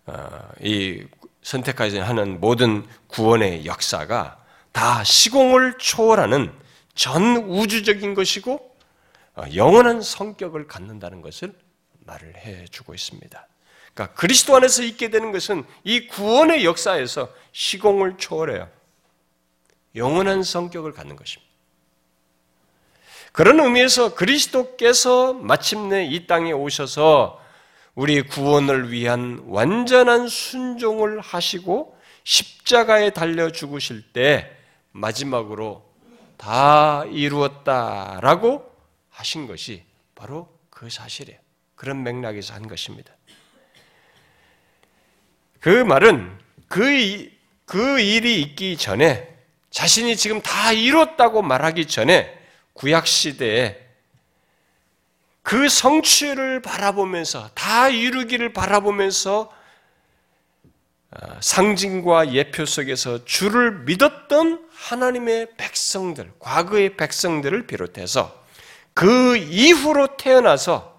[0.07, 1.07] 어, 이
[1.42, 6.53] 선택하는 모든 구원의 역사가 다 시공을 초월하는
[6.94, 8.77] 전 우주적인 것이고
[9.37, 11.55] 어, 영원한 성격을 갖는다는 것을
[12.07, 13.47] 말을 해주고 있습니다.
[13.95, 18.69] 그러니까 그리스도 안에서 있게 되는 것은 이 구원의 역사에서 시공을 초월해요.
[19.95, 21.53] 영원한 성격을 갖는 것입니다.
[23.33, 27.41] 그런 의미에서 그리스도께서 마침내 이 땅에 오셔서
[27.95, 34.51] 우리 구원을 위한 완전한 순종을 하시고 십자가에 달려 죽으실 때
[34.93, 35.91] 마지막으로
[36.37, 38.71] 다 이루었다라고
[39.11, 39.85] 하신 것이
[40.15, 41.41] 바로 그 사실이에요.
[41.83, 43.12] 그런 맥락에서 한 것입니다.
[45.59, 47.29] 그 말은 그,
[47.64, 49.29] 그 일이 있기 전에
[49.71, 52.38] 자신이 지금 다 이뤘다고 말하기 전에
[52.75, 53.85] 구약시대에
[55.42, 59.53] 그 성취를 바라보면서 다 이루기를 바라보면서
[61.11, 68.40] 어, 상징과 예표 속에서 주를 믿었던 하나님의 백성들, 과거의 백성들을 비롯해서
[68.95, 70.91] 그 이후로 태어나서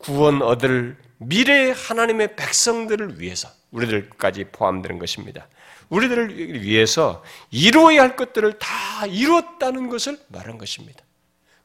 [0.00, 5.46] 구원 얻을 미래의 하나님의 백성들을 위해서 우리들까지 포함되는 것입니다.
[5.90, 11.02] 우리들을 위해서 이루어야 할 것들을 다 이루었다는 것을 말한 것입니다.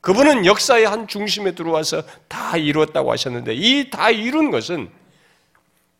[0.02, 4.89] 그분은 역사의 한 중심에 들어와서 다 이루었다고 하셨는데 이 다 이룬 것은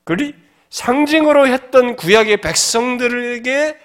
[0.04, 0.36] 그리
[0.70, 3.80] 상징으로 했던 구약의 백성들에게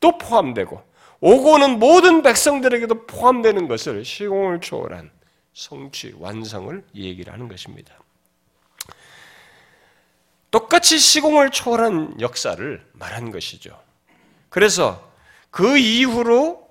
[0.00, 0.82] 또 포함되고
[1.20, 5.10] 오고는 모든 백성들에게도 포함되는 것을 시공을 초월한
[5.54, 7.94] 성취, 완성을 얘기를 하는 것입니다.
[10.50, 13.80] 똑같이 시공을 초월한 역사를 말한 것이죠.
[14.48, 15.10] 그래서
[15.50, 16.68] 그 이후로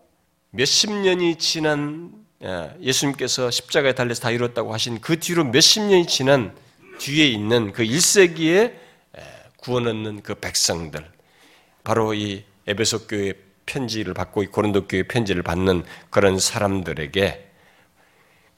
[0.52, 6.56] 몇십 년이 지난 예, 예수님께서 십자가에 달려서 다 이뤘다고 하신 그 뒤로 몇십 년이 지난
[7.00, 8.74] 뒤에 있는 그 1세기에
[9.58, 11.10] 구원 얻는 그 백성들,
[11.86, 13.34] 바로 이 에베소 교회
[13.66, 17.53] 편지를 받고 고린도 교회 편지를 받는 그런 사람들에게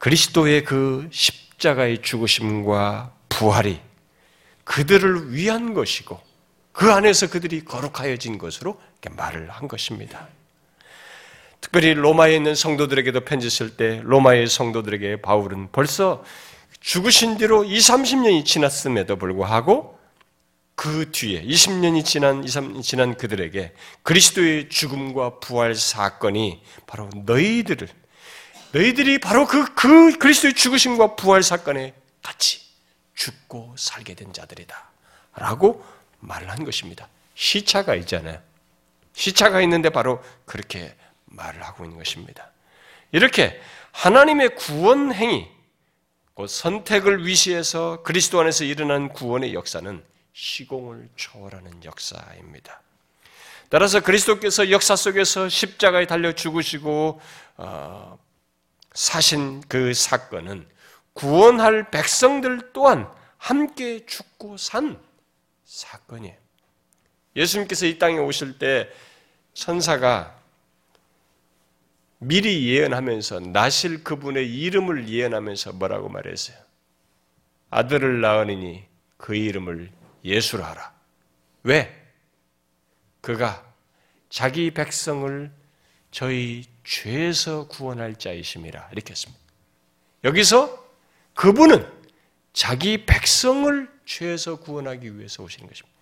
[0.05, 3.81] 그리스도의 그 십자가의 죽으심과 부활이
[4.63, 6.21] 그들을 위한 것이고
[6.73, 10.27] 그 안에서 그들이 거룩하여진 것으로 말을 한 것입니다.
[11.59, 16.23] 특별히 로마에 있는 성도들에게도 편지 쓸 때 로마의 성도들에게 바울은 벌써
[16.81, 19.97] 죽으신 뒤로 2, 30년이 지났음에도 불구하고
[20.75, 28.04] 그 뒤에 20년이 지난 2, 3, 지난 그들에게 그리스도의 죽음과 부활 사건이 바로 너희들을
[28.75, 32.59] 너희들이 바로 그, 그 그리스도의 죽으심과 부활 사건에 같이
[33.13, 34.89] 죽고 살게 된 자들이다.
[35.35, 35.85] 라고
[36.19, 37.07] 말을 한 것입니다.
[37.35, 38.41] 시차가 있잖아요.
[39.13, 40.93] 시차가 있는데 바로 그렇게
[41.27, 42.49] 말을 하고 있는 것입니다.
[43.13, 43.61] 이렇게
[43.93, 45.47] 하나님의 구원 행위,
[46.33, 52.81] 곧 선택을 위시해서 그리스도 안에서 일어난 구원의 역사는 시공을 초월하는 역사입니다.
[53.69, 57.21] 따라서 그리스도께서 역사 속에서 십자가에 달려 죽으시고
[57.55, 58.24] 어,
[58.95, 60.67] 사신 그 사건은
[61.13, 64.99] 구원할 백성들 또한 함께 죽고 산
[65.65, 66.36] 사건이에요.
[67.36, 68.89] 예수님께서 이 땅에 오실 때
[69.53, 70.39] 천사가
[72.17, 76.58] 미리 예언하면서 나실 그분의 이름을 예언하면서 뭐라고 말했어요?
[77.69, 78.86] 아들을 낳으니
[79.17, 79.91] 그 이름을
[80.23, 80.93] 예수라 하라.
[81.63, 81.93] 왜?
[83.21, 83.65] 그가
[84.29, 85.51] 자기 백성을
[86.12, 89.43] 저희 죄에서 구원할 자이심이라 이렇게 했습니다.
[90.23, 90.85] 여기서
[91.33, 91.91] 그분은
[92.53, 95.99] 자기 백성을 죄에서 구원하기 위해서 오시는 것입니다.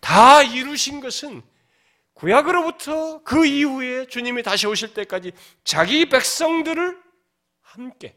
[0.00, 1.42] 다 이루신 것은
[2.12, 5.32] 구약으로부터 그 이후에 주님이 다시 오실 때까지
[5.64, 7.02] 자기 백성들을
[7.62, 8.16] 함께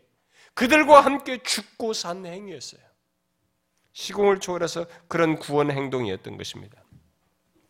[0.53, 2.81] 그들과 함께 죽고 산 행위였어요.
[3.93, 6.83] 시공을 초월해서 그런 구원 행동이었던 것입니다.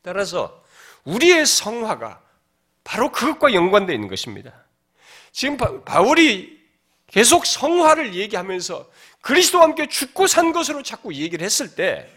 [0.01, 0.63] 따라서
[1.05, 2.26] 우리의 성화가
[2.87, 4.63] 바로 그것과 연관되어 있는 것입니다.
[5.33, 6.57] 지금 바울이
[7.07, 12.09] 계속 성화를 얘기하면서 그리스도와 함께 죽고 산 것으로 자꾸 얘기를 했을 때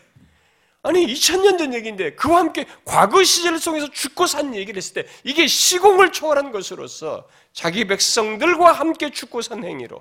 [0.85, 5.49] 아니 2000년 전 얘기인데 그와 함께 과거 시절 속에서 죽고 산 얘기를 했을 때 이게
[5.49, 10.01] 시공을 초월한 것으로서 자기 백성들과 함께 죽고 산 행위로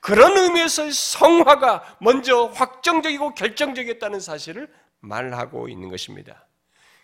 [0.00, 4.68] 그런 의미에서 성화가 먼저 확정적이고 결정적이었다는 사실을
[4.98, 6.46] 말하고 있는 것입니다.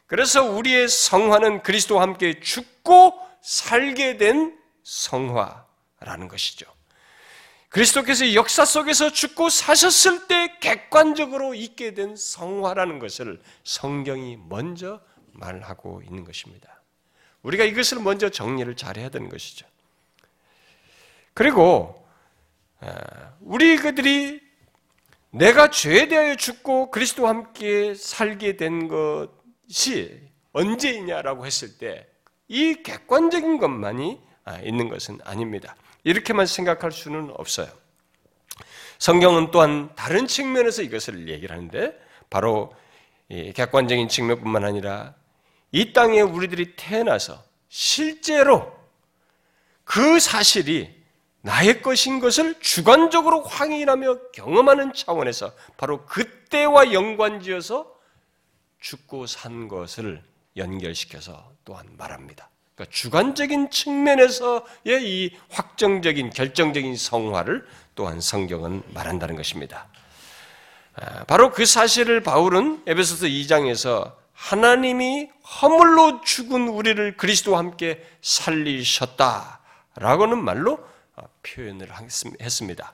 [0.06, 6.66] 그래서 우리의 성화는 그리스도와 함께 죽고 살게 된 성화라는 것이죠.
[7.68, 15.00] 그리스도께서 역사 속에서 죽고 사셨을 때 객관적으로 있게 된 성화라는 것을 성경이 먼저
[15.32, 16.82] 말하고 있는 것입니다.
[17.42, 19.66] 우리가 이것을 먼저 정리를 잘 해야 되는 것이죠.
[21.34, 22.06] 그리고
[22.80, 24.40] 아, 우리 그들이
[25.30, 29.35] 내가 죄에 대하여 죽고 그리스도와 함께 살게 된 것
[29.68, 30.10] 이
[30.52, 32.06] 언제이냐라고 했을 때
[32.48, 35.74] 이 객관적인 것만이 아, 있는 것은 아닙니다.
[36.04, 37.68] 이렇게만 생각할 수는 없어요.
[38.98, 41.98] 성경은 또한 다른 측면에서 이것을 얘기를 하는데
[42.30, 42.74] 바로
[43.28, 45.14] 객관적인 측면뿐만 아니라
[45.72, 48.72] 이 땅에 우리들이 태어나서 실제로
[49.84, 50.94] 그 사실이
[51.42, 57.95] 나의 것인 것을 주관적으로 확인하며 경험하는 차원에서 바로 그때와 연관지어서
[58.86, 60.22] 죽고 산 것을
[60.56, 62.48] 연결시켜서 또한 말합니다.
[62.76, 69.88] 그러니까 주관적인 측면에서의 이 확정적인 결정적인 성화를 또한 성경은 말한다는 것입니다.
[70.94, 75.30] 아, 바로 그 사실을 바울은 에베소서 2장에서 하나님이
[75.62, 79.58] 허물로 죽은 우리를 그리스도와 함께 살리셨다라고는
[80.44, 80.78] 말로
[81.42, 81.90] 표현을
[82.40, 82.92] 했습니다.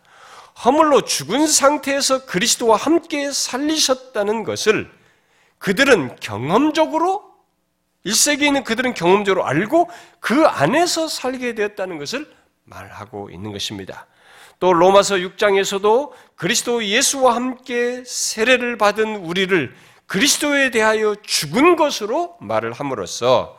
[0.64, 5.01] 허물로 죽은 상태에서 그리스도와 함께 살리셨다는 것을
[5.62, 7.22] 그들은 경험적으로
[8.05, 12.29] 1세기에 있는 그들은 경험적으로 알고 그 안에서 살게 되었다는 것을
[12.64, 14.09] 말하고 있는 것입니다.
[14.59, 19.72] 또 로마서 6장에서도 그리스도 예수와 함께 세례를 받은 우리를
[20.07, 23.57] 그리스도에 대하여 죽은 것으로 말을 함으로써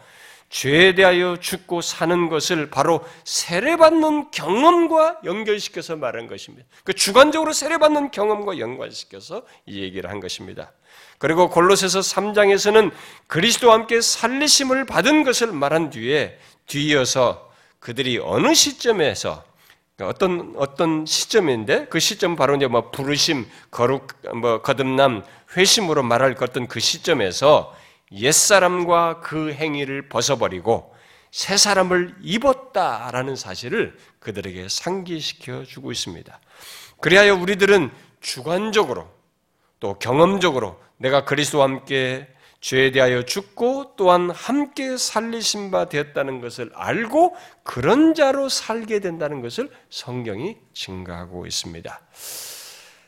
[0.50, 6.68] 죄에 대하여 죽고 사는 것을 바로 세례받는 경험과 연결시켜서 말한 것입니다.
[6.84, 10.74] 그 주관적으로 세례받는 경험과 연관시켜서 이 얘기를 한 것입니다.
[11.24, 12.92] 그리고 골로새서 3장에서는
[13.28, 19.42] 그리스도와 함께 살리심을 받은 것을 말한 뒤에 뒤이어서 그들이 어느 시점에서
[20.02, 25.24] 어떤 어떤 시점인데 그 시점 바로 이제 뭐 부르심, 거룩, 뭐 거듭남,
[25.56, 27.74] 회심으로 말할 어떤 그 시점에서
[28.12, 30.94] 옛 사람과 그 행위를 벗어버리고
[31.32, 36.38] 새 사람을 입었다라는 사실을 그들에게 상기시켜 주고 있습니다.
[37.00, 39.10] 그리하여 우리들은 주관적으로
[39.80, 42.28] 또 경험적으로 내가 그리스도와 함께
[42.62, 49.70] 죄에 대하여 죽고 또한 함께 살리신 바 되었다는 것을 알고 그런 자로 살게 된다는 것을
[49.90, 52.00] 성경이 증가하고 있습니다.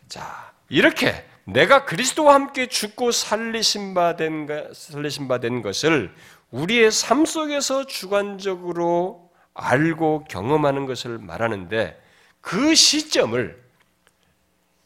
[0.09, 6.13] 자, 이렇게 내가 그리스도와 함께 죽고 살리신 바 된, 살리신 바 된 것을
[6.51, 11.97] 우리의 삶 속에서 주관적으로 알고 경험하는 것을 말하는데
[12.41, 13.64] 그 시점을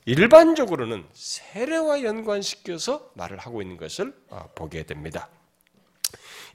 [0.10, 5.30] 일반적으로는 세례와 연관시켜서 말을 하고 있는 것을 어, 보게 됩니다.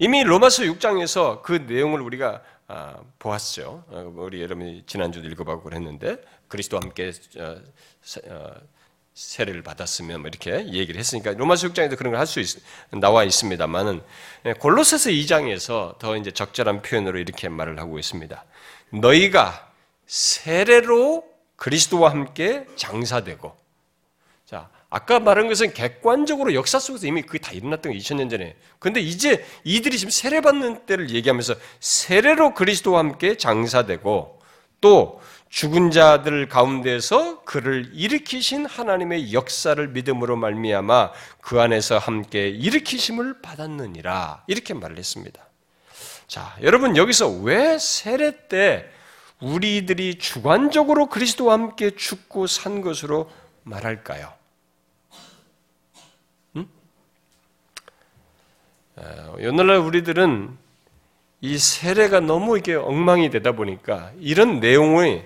[0.01, 3.85] 이미 로마서 6장에서 그 내용을 우리가 아, 보았죠.
[3.88, 6.17] 어, 우리 여러분이 지난주도 읽어보고 그랬는데
[6.49, 8.51] 그리스도와 함께 어,
[9.14, 12.40] 세례를 받았으면 뭐 이렇게 얘기를 했으니까 로마서 6장에도 그런 걸 할 수
[12.90, 14.03] 나와 있습니다만은
[14.47, 18.45] 예, 골로새서 2장에서 더 이제 적절한 표현으로 이렇게 말을 하고 있습니다.
[18.90, 19.71] 너희가
[20.07, 21.34] 세례로
[21.64, 23.57] 그리스도와 함께 장사되고.
[24.44, 28.55] 자 아까 말한 것은 객관적으로 역사 속에서 이미 그게 다 일어났던 거 2000년 전에.
[28.79, 34.40] 근데 이제 이들이 지금 세례 받는 때를 얘기하면서 세례로 그리스도와 함께 장사되고
[34.83, 44.45] 또 죽은 자들 가운데서 그를 일으키신 하나님의 역사를 믿음으로 말미암아 그 안에서 함께 일으키심을 받았느니라.
[44.49, 45.43] 이렇게 말을 했습니다.
[46.26, 48.91] 자, 여러분 여기서 왜 세례 때
[49.45, 53.30] 우리들이 주관적으로 그리스도와 함께 죽고 산 것으로
[53.62, 54.32] 말할까요?
[56.57, 56.66] 음?
[59.38, 60.57] 오늘날 우리들은
[61.42, 65.22] 이 세례가 너무 이게 엉망이 되다 보니까 이런 내용이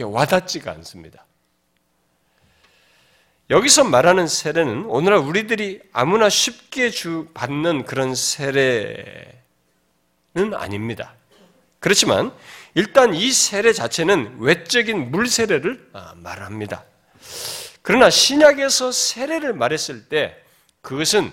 [0.00, 1.26] 와닿지가 않습니다.
[3.50, 9.34] 여기서 말하는 세례는 오늘날 우리들이 아무나 쉽게 주 받는 그런 세례는
[10.54, 11.14] 아닙니다.
[11.80, 12.32] 그렇지만
[12.74, 16.84] 일단 이 세례 자체는 외적인 물 세례를 아, 말합니다.
[17.82, 20.36] 그러나 신약에서 세례를 말했을 때
[20.80, 21.32] 그것은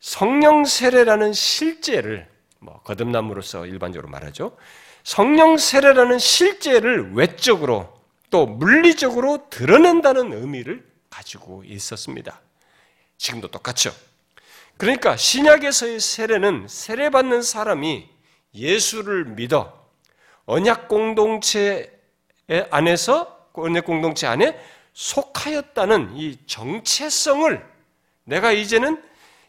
[0.00, 2.28] 성령 세례라는 실제를
[2.60, 4.56] 뭐 거듭남으로서 일반적으로 말하죠.
[5.04, 7.98] 성령 세례라는 실제를 외적으로
[8.30, 12.40] 또 물리적으로 드러낸다는 의미를 가지고 있었습니다.
[13.16, 13.94] 지금도 똑같죠.
[14.76, 18.08] 그러니까 신약에서의 세례는 세례받는 사람이
[18.54, 19.72] 예수를 믿어
[20.46, 21.92] 언약 공동체
[22.70, 24.58] 안에서 언약 공동체 안에
[24.94, 27.64] 속하였다는 이 정체성을
[28.24, 29.02] 내가 이제는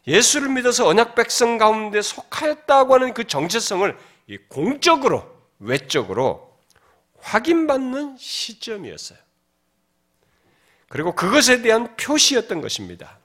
[0.06, 3.96] 예수를 믿어서 언약 백성 가운데 속하였다고 하는 그 정체성을
[4.48, 6.58] 공적으로 외적으로
[7.18, 9.18] 확인받는 시점이었어요.
[10.88, 13.18] 그리고 그것에 대한 표시였던 것입니다.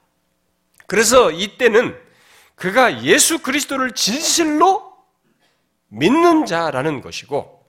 [0.86, 1.98] 그래서 이때는
[2.54, 4.85] 그가 예수 그리스도를 진실로
[5.88, 7.64] 믿는 자라는 것이고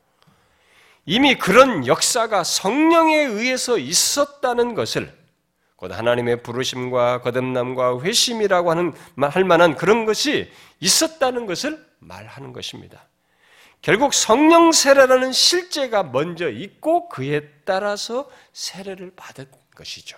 [1.06, 5.16] 이미 그런 역사가 성령에 의해서 있었다는 것을
[5.78, 13.06] 곧 하나님의 부르심과 거듭남과 회심이라고 하는 할 만한 그런 것이 있었다는 것을 말하는 것입니다.
[13.82, 19.46] 결국 성령 세례라는 실제가 먼저 있고 그에 따라서 세례를 받은
[19.76, 20.18] 것이죠.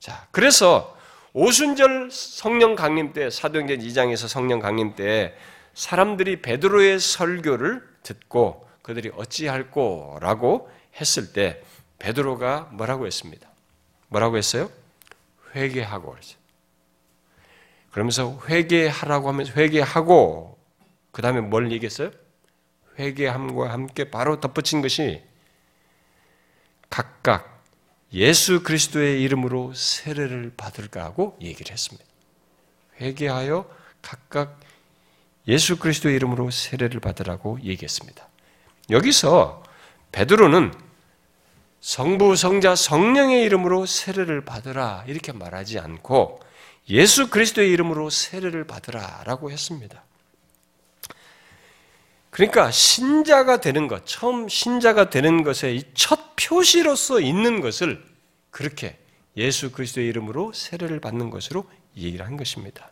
[0.00, 0.96] 자, 그래서
[1.34, 5.36] 오순절 성령 강림 때 사도행전 2장에서 성령 강림 때
[5.78, 11.62] 사람들이 베드로의 설교를 듣고 그들이 어찌할꼬라고 했을 때
[12.00, 13.48] 베드로가 뭐라고 했습니다.
[14.08, 14.72] 뭐라고 했어요?
[15.54, 16.38] 회개하고 그랬어요.
[17.92, 20.58] 그러면서 회개하라고 하면서 회개하고
[21.12, 22.10] 그 다음에 뭘 얘기했어요?
[22.98, 25.22] 회개함과 함께 바로 덧붙인 것이
[26.90, 27.62] 각각
[28.12, 32.04] 예수 그리스도의 이름으로 세례를 받을까 하고 얘기를 했습니다.
[33.00, 33.70] 회개하여
[34.02, 34.58] 각각
[35.48, 38.28] 예수 그리스도의 이름으로 세례를 받으라고 얘기했습니다.
[38.90, 39.62] 여기서
[40.12, 40.72] 베드로는
[41.80, 46.40] 성부, 성자, 성령의 이름으로 세례를 받으라 이렇게 말하지 않고
[46.90, 50.02] 예수 그리스도의 이름으로 세례를 받으라라고 했습니다.
[52.30, 58.04] 그러니까 신자가 되는 것, 처음 신자가 되는 것의 첫 표시로서 있는 것을
[58.50, 58.98] 그렇게
[59.36, 62.90] 예수 그리스도의 이름으로 세례를 받는 것으로 얘기를 한 것입니다.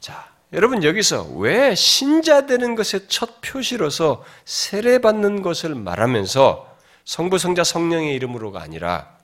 [0.00, 7.64] 자, 여러분 여기서 왜 신자 되는 것의 첫 표시로서 세례 받는 것을 말하면서 성부, 성자,
[7.64, 9.18] 성령의 이름으로가 아니라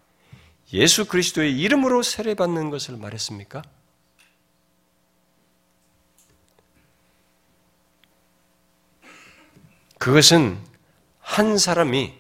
[0.73, 3.63] 예수 그리스도의 이름으로 세례받는 것을 말했습니까?
[9.99, 10.59] 그것은
[11.21, 12.13] 한 사람이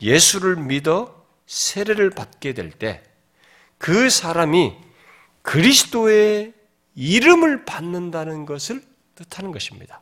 [0.00, 1.14] 예수를 믿어
[1.46, 3.02] 세례를 받게 될 때
[3.78, 4.74] 그 사람이
[5.42, 6.54] 그리스도의
[6.96, 8.82] 이름을 받는다는 것을
[9.14, 10.00] 뜻하는 것입니다.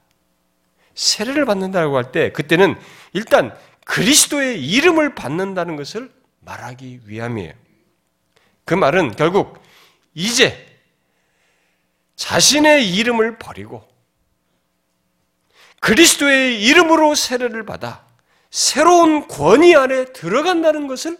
[0.94, 2.76] 세례를 받는다고 할 때 그때는
[3.12, 7.52] 일단 그리스도의 이름을 받는다는 것을 말하기 위함이에요.
[8.64, 9.60] 그 말은 결국
[10.14, 10.66] 이제
[12.16, 13.86] 자신의 이름을 버리고
[15.80, 18.06] 그리스도의 이름으로 세례를 받아
[18.50, 21.18] 새로운 권위 안에 들어간다는 것을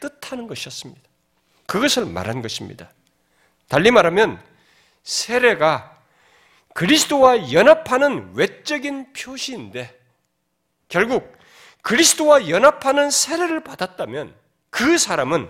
[0.00, 1.02] 뜻하는 것이었습니다.
[1.66, 2.90] 그것을 말한 것입니다.
[3.68, 4.42] 달리 말하면
[5.02, 5.96] 세례가
[6.74, 9.98] 그리스도와 연합하는 외적인 표시인데
[10.88, 11.36] 결국
[11.82, 14.34] 그리스도와 연합하는 세례를 받았다면
[14.70, 15.48] 그 사람은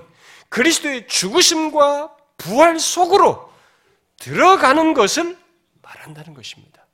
[0.48, 3.52] 그리스도의 죽으심과 부활 속으로
[4.18, 5.38] 들어가는 것을
[5.80, 6.86] 말한다는 것입니다.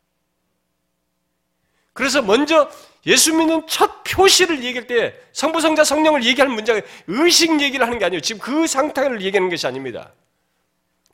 [1.93, 2.71] 그래서 먼저
[3.07, 8.05] 예수 믿는 첫 표시를 얘기할 때 성부, 성자, 성령을 얘기하는 문장에 의식 얘기를 하는 게
[8.05, 8.21] 아니에요.
[8.21, 10.13] 지금 그 상태를 얘기하는 것이 아닙니다.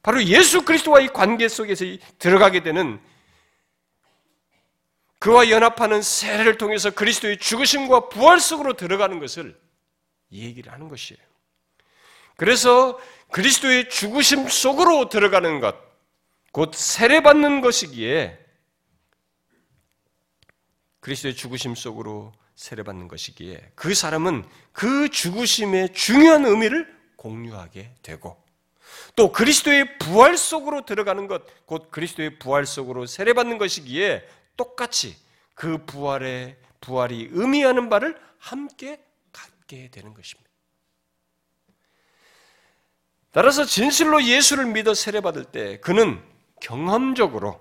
[0.04, 1.86] 바로 예수 그리스도와의 관계 속에서
[2.18, 3.00] 들어가게 되는
[5.18, 9.58] 그와 연합하는 세례를 통해서 그리스도의 죽으심과 부활 속으로 들어가는 것을
[10.30, 11.22] 얘기를 하는 것이에요.
[12.36, 13.00] 그래서
[13.32, 15.74] 그리스도의 죽으심 속으로 들어가는 것,
[16.52, 18.38] 곧 세례받는 것이기에
[21.00, 28.43] 그리스도의 죽으심 속으로 세례받는 것이기에 그 사람은 그 죽으심의 중요한 의미를 공유하게 되고
[29.16, 34.26] 또 그리스도의 부활 속으로 들어가는 것, 곧 그리스도의 부활 속으로 세례받는 것이기에
[34.56, 35.16] 똑같이
[35.54, 39.00] 그 부활의 부활이 의미하는 바를 함께
[39.32, 40.50] 갖게 되는 것입니다.
[43.32, 46.22] 따라서 진실로 예수를 믿어 세례받을 때 그는
[46.60, 47.60] 경험적으로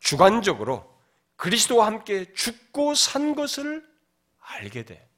[0.00, 0.92] 주관적으로
[1.36, 3.86] 그리스도와 함께 죽고 산 것을
[4.40, 5.08] 알게 돼.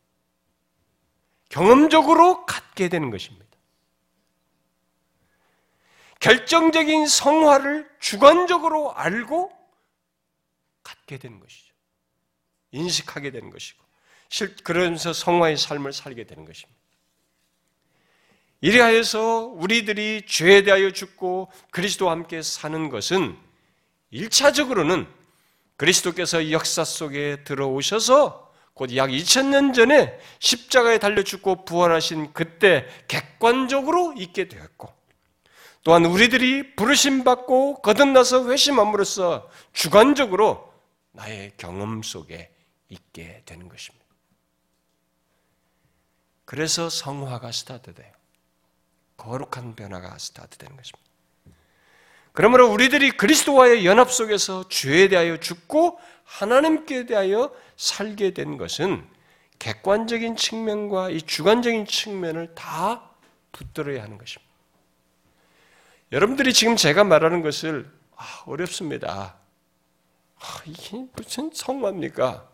[1.49, 3.44] 경험적으로 갖게 되는 것입니다.
[6.25, 9.53] 결정적인 성화를 주관적으로 알고
[10.83, 11.75] 갖게 되는 것이죠.
[12.71, 13.85] 인식하게 되는 것이고,
[14.63, 16.81] 그러면서 성화의 삶을 살게 되는 것입니다.
[18.63, 23.37] 이래하여서 우리들이 죄에 대하여 죽고 그리스도와 함께 사는 것은
[24.11, 25.07] 1차적으로는
[25.77, 34.49] 그리스도께서 역사 속에 들어오셔서 곧 약 2000년 전에 십자가에 달려 죽고 부활하신 그때 객관적으로 있게
[34.49, 35.04] 되었고
[35.85, 40.73] 또한 우리들이 부르심 받고 거듭나서 회심함으로써 주관적으로
[41.13, 42.51] 나의 경험 속에
[42.89, 44.05] 있게 되는 것입니다.
[46.47, 48.13] 그래서 성화가 스타트돼요.
[49.19, 51.05] 거룩한 변화가 스타트되는 것입니다.
[52.33, 59.07] 그러므로 우리들이 그리스도와의 연합 속에서 죄에 대하여 죽고 하나님께 대하여 살게 된 것은
[59.59, 63.11] 객관적인 측면과 이 주관적인 측면을 다
[63.53, 64.44] 붙들어야 하는 것입니다.
[66.15, 69.35] 여러분들이 지금 제가 말하는 것을 아, 어렵습니다.
[70.39, 72.49] 아, 이게 무슨 성화입니까?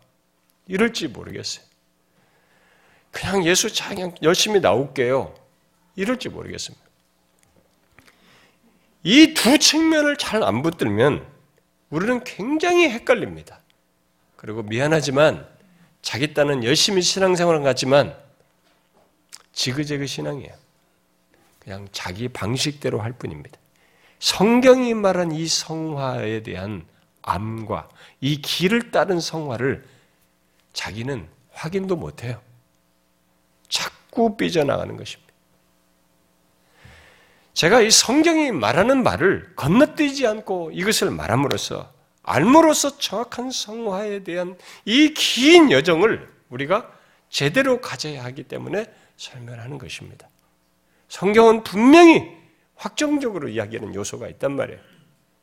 [0.65, 1.63] 이럴지 모르겠어요.
[3.11, 5.35] 그냥 예수 그냥 열심히 나올게요.
[5.95, 6.83] 이럴지 모르겠습니다.
[9.03, 11.23] 이 두 측면을 잘 안 붙들면
[11.91, 13.59] 우리는 굉장히 헷갈립니다.
[14.37, 15.47] 그리고 미안하지만
[16.01, 18.17] 자기 딴은 열심히 신앙생활을 같지만
[19.53, 20.55] 지그재그 신앙이에요.
[21.61, 23.57] 그냥 자기 방식대로 할 뿐입니다.
[24.19, 26.85] 성경이 말한 이 성화에 대한
[27.21, 27.89] 암과
[28.19, 29.85] 이 길을 따른 성화를
[30.73, 32.41] 자기는 확인도 못해요.
[33.69, 35.31] 자꾸 삐져나가는 것입니다.
[37.53, 41.91] 제가 이 성경이 말하는 말을 건너뛰지 않고 이것을 말함으로써
[42.23, 46.91] 알므로써 정확한 성화에 대한 이 긴 여정을 우리가
[47.29, 48.85] 제대로 가져야 하기 때문에
[49.17, 50.30] 설명하는 것입니다.
[51.11, 52.37] 성경은 분명히
[52.75, 54.79] 확정적으로 이야기하는 요소가 있단 말이에요.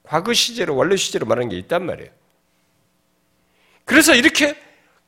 [0.03, 2.11] 과거 시제로, 원래 시제로 말하는 게 있단 말이에요.
[3.85, 4.59] 그래서 이렇게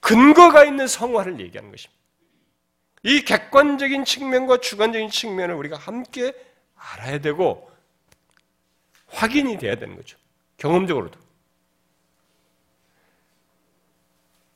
[0.01, 1.99] 근거가 있는 성화를 얘기하는 것입니다.
[3.05, 6.35] 이 객관적인 측면과 주관적인 측면을 우리가 함께
[6.77, 7.71] 알아야 되고
[9.07, 10.19] 확인이 돼야 되는 거죠.
[10.59, 11.19] 경험적으로도.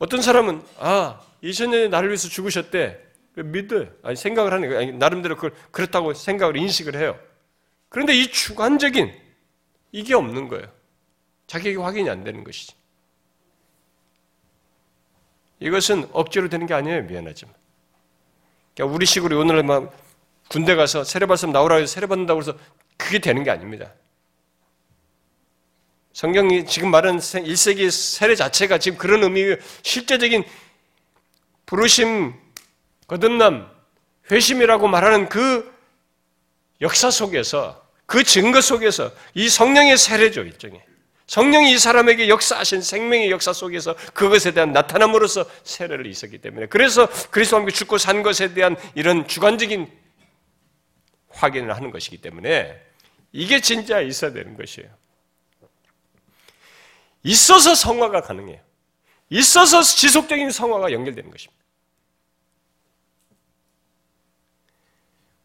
[0.01, 3.89] 어떤 사람은 아 2000년에 나를 위해서 죽으셨대 믿어요.
[4.03, 4.97] 아니 생각을 하는 거예요.
[4.97, 7.19] 나름대로 그걸 그렇다고 생각을 인식을 해요.
[7.89, 9.13] 그런데 이 주관적인
[9.93, 10.67] 이게 없는 거예요.
[11.47, 12.75] 자기에게 확인이 안 되는 것이지.
[15.61, 17.03] 이것은 억지로 되는 게 아니에요.
[17.05, 17.55] 미안하지만.
[18.75, 19.97] 그러니까 우리 식으로 오늘 막
[20.49, 22.59] 군대 가서 세례받으면 나오라 해서 세례받는다고 해서
[22.97, 23.93] 그게 되는 게 아닙니다.
[26.13, 30.45] 성경이 지금 말하는 1세기 세례 자체가 지금 그런 의미, 실제적인
[31.67, 32.35] 부르심,
[33.07, 33.71] 거듭남,
[34.31, 35.73] 회심이라고 말하는 그
[36.81, 40.83] 역사 속에서, 그 증거 속에서 이 성령의 세례죠, 일종의.
[41.27, 47.61] 성령이 이 사람에게 역사하신 생명의 역사 속에서 그것에 대한 나타남으로써 세례를 있었기 때문에 그래서 그리스도와
[47.61, 49.91] 함께 죽고 산 것에 대한 이런 주관적인
[51.31, 52.79] 확인을 하는 것이기 때문에
[53.33, 54.89] 이게 진짜 있어야 되는 것이에요.
[57.23, 58.61] 있어서 성화가 가능해요.
[59.31, 61.64] 있어서 지속적인 성화가 연결되는 것입니다.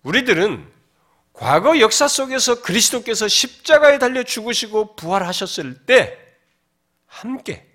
[0.03, 0.71] 우리들은
[1.33, 6.17] 과거 역사 속에서 그리스도께서 십자가에 달려 죽으시고 부활하셨을 때
[7.05, 7.67] 함께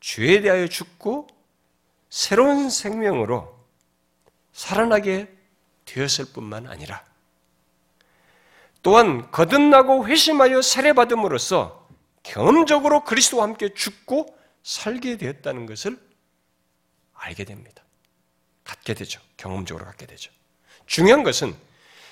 [0.00, 1.28] 죄에 대하여 죽고
[2.10, 3.58] 새로운 생명으로
[4.52, 5.32] 살아나게
[5.84, 7.04] 되었을 뿐만 아니라
[8.82, 11.88] 또한 거듭나고 회심하여 세례받음으로써
[12.22, 15.98] 경험적으로 그리스도와 함께 죽고 살게 되었다는 것을
[17.14, 17.82] 알게 됩니다.
[18.64, 19.20] 갖게 되죠.
[19.36, 20.32] 경험적으로 갖게 되죠.
[20.86, 21.54] 중요한 것은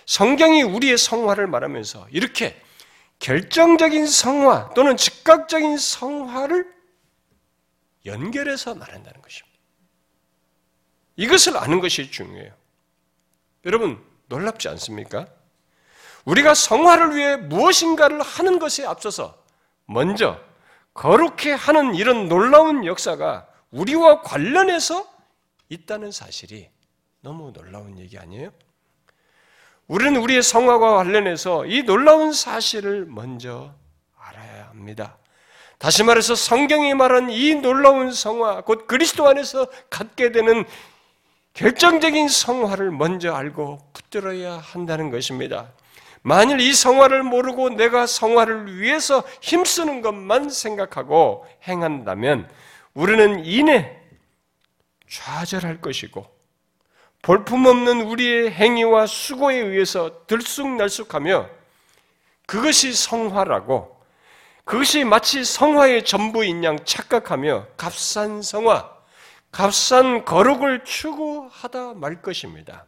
[0.07, 2.61] 성경이 우리의 성화를 말하면서 이렇게
[3.21, 6.67] 결정적인 성화 또는 즉각적인 성화를
[8.07, 9.59] 연결해서 말한다는 것입니다.
[11.17, 12.53] 이것을 아는 것이 중요해요.
[13.67, 15.27] 여러분, 놀랍지 않습니까?
[16.25, 19.43] 우리가 성화를 위해 무엇인가를 하는 것에 앞서서
[19.85, 20.41] 먼저
[20.95, 25.09] 거룩해 하는 이런 놀라운 역사가 우리와 관련해서
[25.69, 26.69] 있다는 사실이
[27.23, 28.51] 너무 놀라운 얘기 아니에요?
[29.87, 33.75] 우리는 우리의 성화와 관련해서 이 놀라운 사실을 먼저
[34.17, 35.19] 알아야 합니다.
[35.79, 40.65] 다시 말해서 성경이 말한 이 놀라운 성화, 곧 그리스도 안에서 갖게 되는
[41.55, 45.73] 결정적인 성화를 먼저 알고 붙들어야 한다는 것입니다.
[46.23, 52.49] 만일 이 성화를 모르고 내가 성화를 위해서 힘쓰는 것만 생각하고 행한다면
[52.95, 53.99] 우리는 이내
[55.09, 56.40] 좌절할 것이고
[57.23, 61.49] 볼품없는 우리의 행위와 수고에 의해서 들쑥날쑥하며
[62.47, 64.01] 그것이 성화라고
[64.65, 68.89] 그것이 마치 성화의 전부인 양 착각하며 값싼 성화,
[69.51, 72.87] 값싼 거룩을 추구하다 말 것입니다.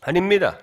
[0.00, 0.58] 아닙니다.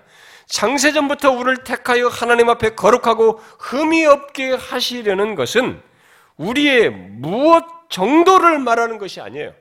[0.46, 5.80] 창세전부터 우리를 택하여 하나님 앞에 거룩하고 흠이 없게 하시려는 것은
[6.36, 9.54] 우리의 무엇 정도를 말하는 것이 아니에요.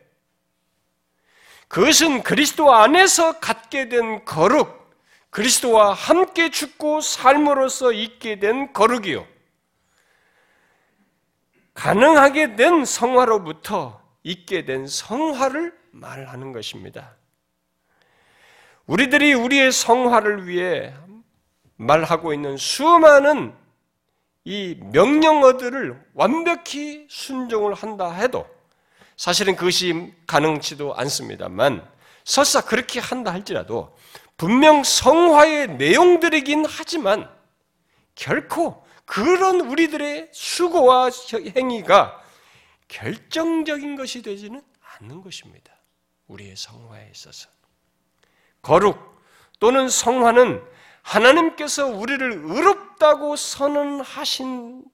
[1.74, 4.94] 그것은 그리스도 안에서 갖게 된 거룩,
[5.32, 9.26] 그리스도와 함께 죽고 삶으로서 있게 된 거룩이요.
[11.74, 17.16] 가능하게 된 성화로부터 있게 된 성화를 말하는 것입니다.
[18.86, 20.94] 우리들이 우리의 성화를 위해
[21.78, 23.52] 말하고 있는 수많은
[24.46, 28.48] 이 명령어들을 완벽히 순종을 한다 해도
[29.18, 31.88] 사실은 그것이 가능치도 않습니다만
[32.24, 33.95] 설사 그렇게 한다 할지라도
[34.38, 37.30] 분명 성화의 내용들이긴 하지만
[38.16, 41.09] 결코 그런 우리들의 수고와
[41.55, 42.22] 행위가
[42.88, 44.61] 결정적인 것이 되지는
[44.99, 45.74] 않는 것입니다.
[46.28, 47.49] 우리의 성화에 있어서.
[48.61, 49.22] 거룩
[49.59, 50.64] 또는 성화는
[51.01, 54.88] 하나님께서 우리를 의롭다고 선언하신다고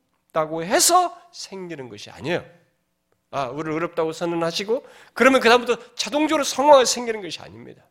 [0.64, 2.44] 해서 생기는 것이 아니에요.
[3.32, 7.84] 아, 우리를 의롭다고 선언하시고 그러면 그다음부터 자동적으로 성화가 생기는 것이 아닙니다.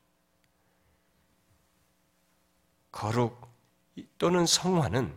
[2.91, 3.49] 거룩
[4.18, 5.16] 또는 성화는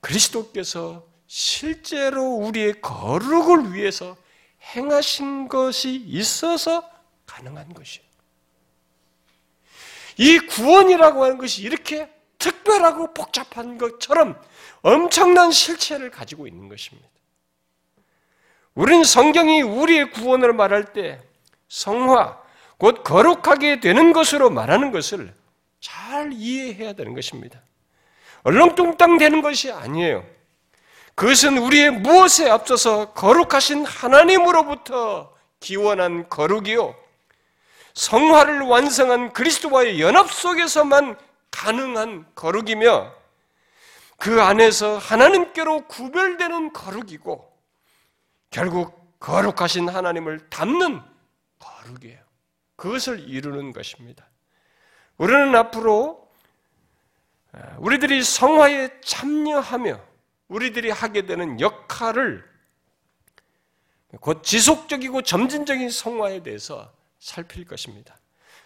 [0.00, 4.16] 그리스도께서 실제로 우리의 거룩을 위해서
[4.74, 6.88] 행하신 것이 있어서
[7.26, 8.06] 가능한 것이에요.
[10.18, 14.40] 이 구원이라고 하는 것이 이렇게 특별하고 복잡한 것처럼
[14.82, 17.08] 엄청난 실체를 가지고 있는 것입니다.
[18.74, 21.20] 우리는 성경이 우리의 구원을 말할 때
[21.68, 22.40] 성화,
[22.78, 25.32] 곧 거룩하게 되는 것으로 말하는 것을
[25.80, 27.60] 잘 이해해야 되는 것입니다.
[28.44, 30.24] 얼렁뚱땅 되는 것이 아니에요.
[31.14, 36.94] 그것은 우리의 무엇에 앞서서 거룩하신 하나님으로부터 기원한 거룩이요.
[37.94, 41.16] 성화를 완성한 그리스도와의 연합 속에서만
[41.50, 43.12] 가능한 거룩이며
[44.16, 47.51] 그 안에서 하나님께로 구별되는 거룩이고
[48.52, 51.00] 결국 거룩하신 하나님을 담는
[51.58, 52.20] 거룩이에요.
[52.76, 54.24] 그것을 이루는 것입니다.
[55.16, 56.30] 우리는 앞으로
[57.78, 60.00] 우리들이 성화에 참여하며
[60.48, 62.44] 우리들이 하게 되는 역할을
[64.20, 68.16] 곧 지속적이고 점진적인 성화에 대해서 살필 것입니다.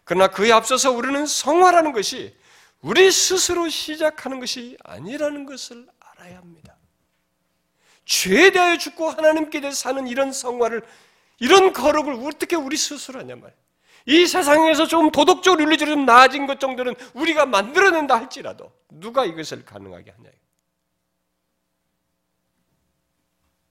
[0.04, 2.36] 그러나 그에 앞서서 우리는 성화라는 것이
[2.80, 6.75] 우리 스스로 시작하는 것이 아니라는 것을 알아야 합니다.
[8.06, 10.82] 죄에 대하여 죽고 하나님께 대해 사는 이런 성화를,
[11.38, 13.66] 이런 거룩을 어떻게 우리 스스로 하냐 말이에요.
[14.06, 20.12] 이 세상에서 좀 도덕적으로 윤리적으로 좀 나아진 것 정도는 우리가 만들어낸다 할지라도 누가 이것을 가능하게
[20.12, 20.30] 하냐.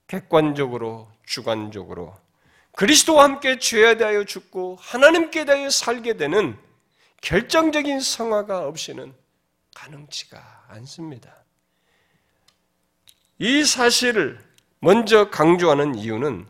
[0.08, 2.16] 객관적으로, 주관적으로
[2.74, 6.60] 그리스도와 함께 죄에 대하여 죽고 하나님께 대하여 살게 되는
[7.22, 9.16] 결정적인 성화가 없이는
[9.74, 11.45] 가능치가 않습니다.
[13.38, 14.40] 이 사실을
[14.80, 16.46] 먼저 강조하는 이유는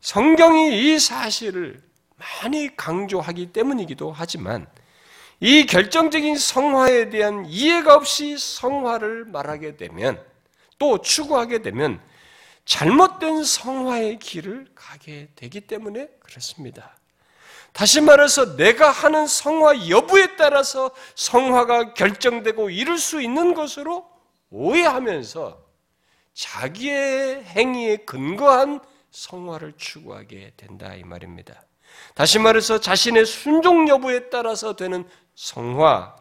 [0.00, 1.82] 성경이 이 사실을
[2.16, 4.66] 많이 강조하기 때문이기도 하지만
[5.40, 10.22] 이 결정적인 성화에 대한 이해가 없이 성화를 말하게 되면
[10.78, 12.00] 또 추구하게 되면
[12.66, 16.96] 잘못된 성화의 길을 가게 되기 때문에 그렇습니다.
[17.72, 24.06] 다시 말해서 내가 하는 성화 여부에 따라서 성화가 결정되고 이룰 수 있는 것으로
[24.50, 25.59] 오해하면서
[26.40, 28.80] 자기의 행위에 근거한
[29.10, 31.62] 성화를 추구하게 된다 이 말입니다.
[32.14, 36.16] 다시 말해서 자신의 순종 여부에 따라서 되는 성화,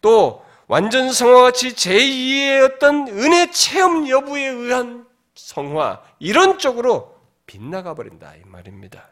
[0.00, 8.34] 또 완전 성화 같이 제2의 어떤 은혜 체험 여부에 의한 성화, 이런 쪽으로 빗나가 버린다
[8.36, 9.10] 이 말입니다.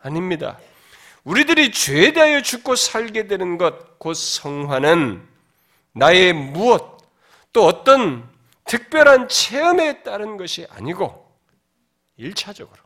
[0.00, 0.58] 아닙니다.
[1.24, 5.28] 우리들이 죄에 대하여 죽고 살게 되는 것, 곧 성화는
[5.92, 6.98] 나의 무엇,
[7.52, 8.37] 또 어떤
[8.68, 11.36] 특별한 체험에 따른 것이 아니고,
[12.16, 12.80] 일차적으로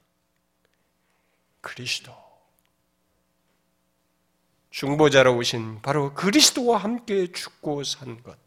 [1.61, 2.13] 그리스도,
[4.71, 8.39] 중보자로 오신 바로 그리스도와 함께 죽고 산 것,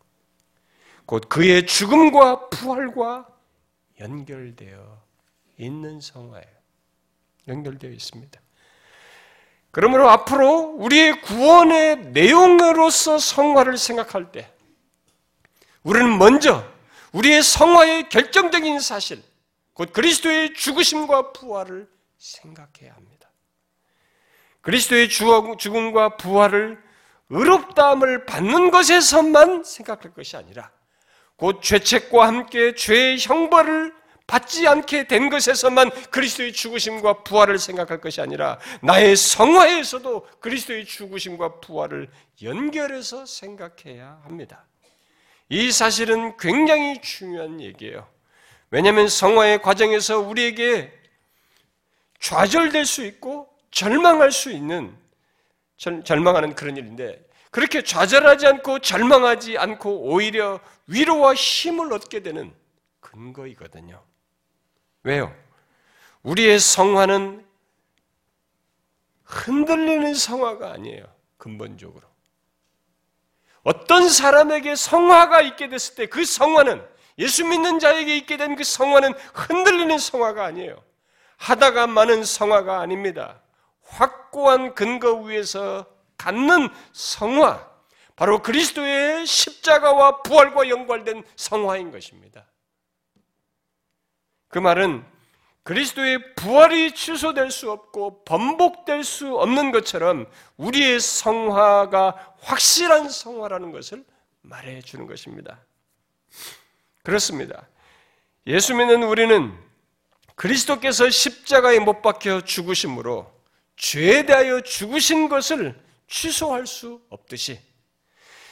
[1.05, 3.27] 곧 그의 죽음과 부활과
[3.99, 5.03] 연결되어
[5.57, 6.55] 있는 성화예요.
[7.47, 8.41] 연결되어 있습니다.
[9.71, 14.51] 그러므로 앞으로 우리의 구원의 내용으로서 성화를 생각할 때
[15.83, 16.74] 우리는 먼저
[17.15, 19.23] 우리의 성화의 결정적인 사실,
[19.73, 21.87] 곧 그리스도의 죽으심과 부활을
[22.17, 23.29] 생각해야 합니다.
[24.59, 26.77] 그리스도의 죽음과 부활을
[27.29, 30.71] 의롭다함을 받는 것에서만 생각할 것이 아니라
[31.37, 33.93] 곧 죄책과 함께 죄의 형벌을
[34.27, 42.09] 받지 않게 된 것에서만 그리스도의 죽으심과 부활을 생각할 것이 아니라 나의 성화에서도 그리스도의 죽으심과 부활을
[42.41, 44.65] 연결해서 생각해야 합니다.
[45.49, 48.07] 이 사실은 굉장히 중요한 얘기예요.
[48.71, 50.91] 왜냐하면 성화의 과정에서 우리에게
[52.19, 54.97] 좌절될 수 있고 절망할 수 있는
[55.77, 62.53] 절 망하는 그런 일인데 그렇게 좌절하지 않고 절망하지 않고 오히려 위로와 힘을 얻게 되는
[62.99, 64.03] 근거이거든요.
[65.03, 65.33] 왜요?
[66.23, 67.45] 우리의 성화는
[69.23, 71.05] 흔들리는 성화가 아니에요.
[71.37, 72.14] 근본적으로.
[73.65, 76.85] 어떤 사람에게 성화가 있게 됐을 때 그 성화는
[77.17, 80.81] 예수 믿는 자에게 있게 된 그 성화는 흔들리는 성화가 아니에요.
[81.37, 83.41] 하다가 많은 성화가 아닙니다.
[83.83, 85.85] 확고한 근거 위에서
[86.17, 87.67] 갖는 성화,
[88.15, 92.45] 바로 그리스도의 십자가와 부활과 연관된 성화인 것입니다.
[94.47, 95.05] 그 말은
[95.65, 104.05] 그리스도의 부활이 취소될 수 없고 번복될 수 없는 것처럼 우리의 성화가 확실한 성화라는 것을
[104.41, 105.59] 말해 주는 것입니다.
[107.01, 107.67] 그렇습니다.
[108.45, 109.57] 예수 믿는 우리는
[110.35, 113.33] 그리스도께서 십자가에 못 박혀 죽으심으로
[113.75, 117.59] 죄에 대하여 죽으신 것을 취소할 수 없듯이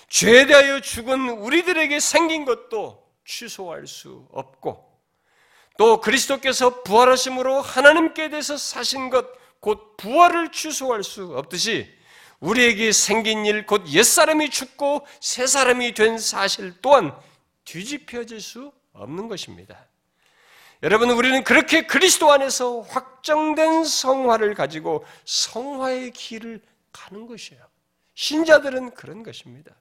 [0.09, 4.92] 죄에 대하여 죽은 우리들에게 생긴 것도 취소할 수 없고
[5.77, 9.25] 또 그리스도께서 부활하심으로 하나님께 대해서 사신 것,
[9.59, 11.89] 곧 부활을 취소할 수 없듯이
[12.39, 17.15] 우리에게 생긴 일, 곧 옛사람이 죽고 새사람이 된 사실 또한
[17.63, 19.87] 뒤집혀질 수 없는 것입니다.
[20.83, 26.61] 여러분, 우리는 그렇게 그리스도 안에서 확정된 성화를 가지고 성화의 길을
[26.91, 27.63] 가는 것이에요.
[28.15, 29.71] 신자들은 그런 것입니다.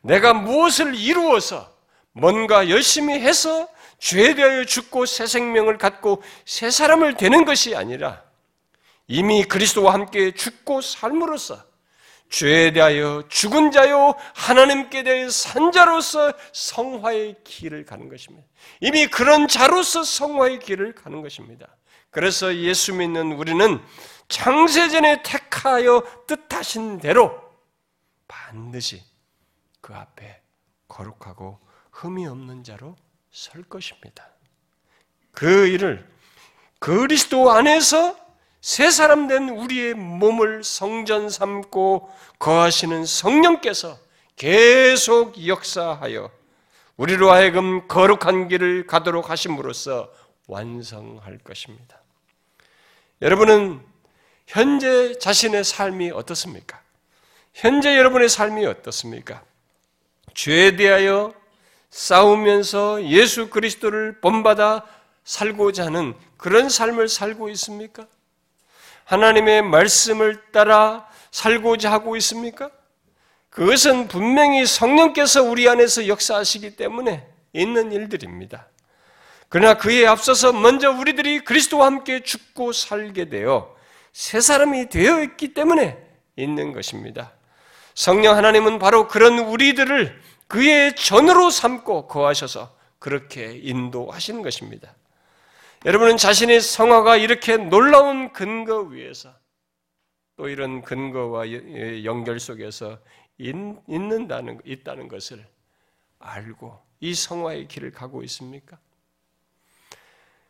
[0.00, 1.70] 내가 무엇을 이루어서
[2.12, 3.68] 뭔가 열심히 해서
[4.04, 8.22] 죄에 대하여 죽고 새 생명을 갖고 새 사람을 되는 것이 아니라
[9.06, 11.64] 이미 그리스도와 함께 죽고 삶으로써
[12.28, 18.46] 죄에 대하여 죽은 자요 하나님께 대해 산 자로서 성화의 길을 가는 것입니다.
[18.80, 21.66] 이미 그런 자로서 성화의 길을 가는 것입니다.
[22.10, 23.80] 그래서 예수 믿는 우리는
[24.28, 27.40] 창세전에 택하여 뜻하신 대로
[28.28, 29.02] 반드시
[29.80, 30.42] 그 앞에
[30.88, 31.58] 거룩하고
[31.90, 32.96] 흠이 없는 자로
[33.34, 34.28] 설 것입니다.
[35.32, 36.08] 그 일을
[36.78, 38.16] 그리스도 안에서
[38.60, 43.98] 새 사람 된 우리의 몸을 성전 삼고 거하시는 성령께서
[44.36, 46.30] 계속 역사하여
[46.96, 50.12] 우리로 하여금 거룩한 길을 가도록 하심으로써
[50.46, 52.00] 완성할 것입니다.
[53.20, 53.84] 여러분은
[54.46, 56.80] 현재 자신의 삶이 어떻습니까?
[57.52, 59.42] 현재 여러분의 삶이 어떻습니까?
[60.34, 61.34] 죄에 대하여
[61.94, 64.84] 싸우면서 예수 그리스도를 본받아
[65.22, 68.08] 살고자 하는 그런 삶을 살고 있습니까?
[69.04, 72.68] 하나님의 말씀을 따라 살고자 하고 있습니까?
[73.48, 78.66] 그것은 분명히 성령께서 우리 안에서 역사하시기 때문에 있는 일들입니다.
[79.48, 83.72] 그러나 그에 앞서서 먼저 우리들이 그리스도와 함께 죽고 살게 되어
[84.12, 85.96] 새 사람이 되어 있기 때문에
[86.34, 87.30] 있는 것입니다.
[87.94, 90.23] 성령 하나님은 바로 그런 우리들을
[90.54, 94.94] 그의 전으로 삼고 거하셔서 그렇게 인도하시는 것입니다.
[95.84, 99.34] 여러분은 자신의 성화가 이렇게 놀라운 근거 위에서
[100.36, 101.50] 또 이런 근거와
[102.04, 103.00] 연결 속에서
[103.36, 105.44] 있는다는, 있다는 것을
[106.20, 108.78] 알고 이 성화의 길을 가고 있습니까?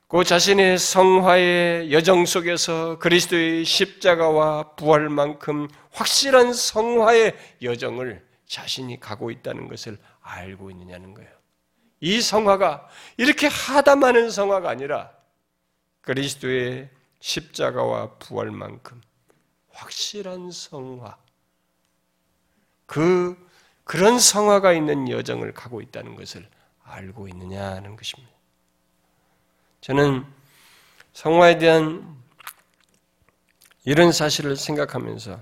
[0.06, 9.98] 그 자신의 성화의 여정 속에서 그리스도의 십자가와 부활만큼 확실한 성화의 여정을 자신이 가고 있다는 것을
[10.22, 11.30] 알고 있느냐는 거예요.
[11.98, 15.10] 이 성화가 이렇게 하다 많은 성화가 아니라
[16.02, 16.88] 그리스도의
[17.18, 19.00] 십자가와 부활만큼
[19.70, 21.16] 확실한 성화,
[22.86, 23.36] 그,
[23.82, 26.48] 그런 성화가 있는 여정을 가고 있다는 것을
[26.84, 28.32] 알고 있느냐는 것입니다.
[29.80, 30.24] 저는
[31.12, 32.22] 성화에 대한
[33.84, 35.40] 이런 사실을 생각하면서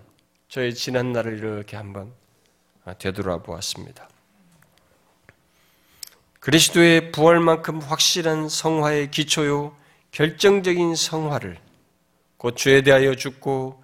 [0.48, 2.22] 저의 지난 날을 이렇게 한번
[2.99, 4.09] 되돌아보았습니다.
[6.41, 9.76] 그리스도의 부활만큼 확실한 성화의 기초요,
[10.11, 11.59] 결정적인 성화를
[12.37, 13.83] 곧 죄에 대하여 죽고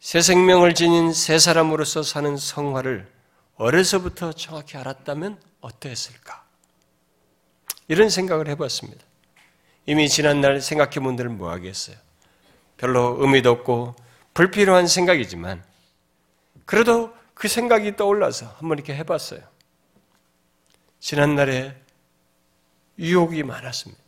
[0.00, 3.08] 새 생명을 지닌 새 사람으로서 사는 성화를
[3.54, 6.44] 어려서부터 정확히 알았다면 어떠했을까?
[7.86, 9.04] 이런 생각을 해봤습니다.
[9.86, 11.96] 이미 지난날 생각해 본 들은 뭐 하겠어요?
[12.76, 13.94] 별로 의미도 없고
[14.34, 15.62] 불필요한 생각이지만
[16.64, 19.40] 그래도 그 생각이 떠올라서 한번 이렇게 해봤어요.
[20.98, 21.74] 지난날에
[22.98, 24.02] 유혹이 많았습니다.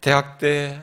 [0.00, 0.82] 대학 때,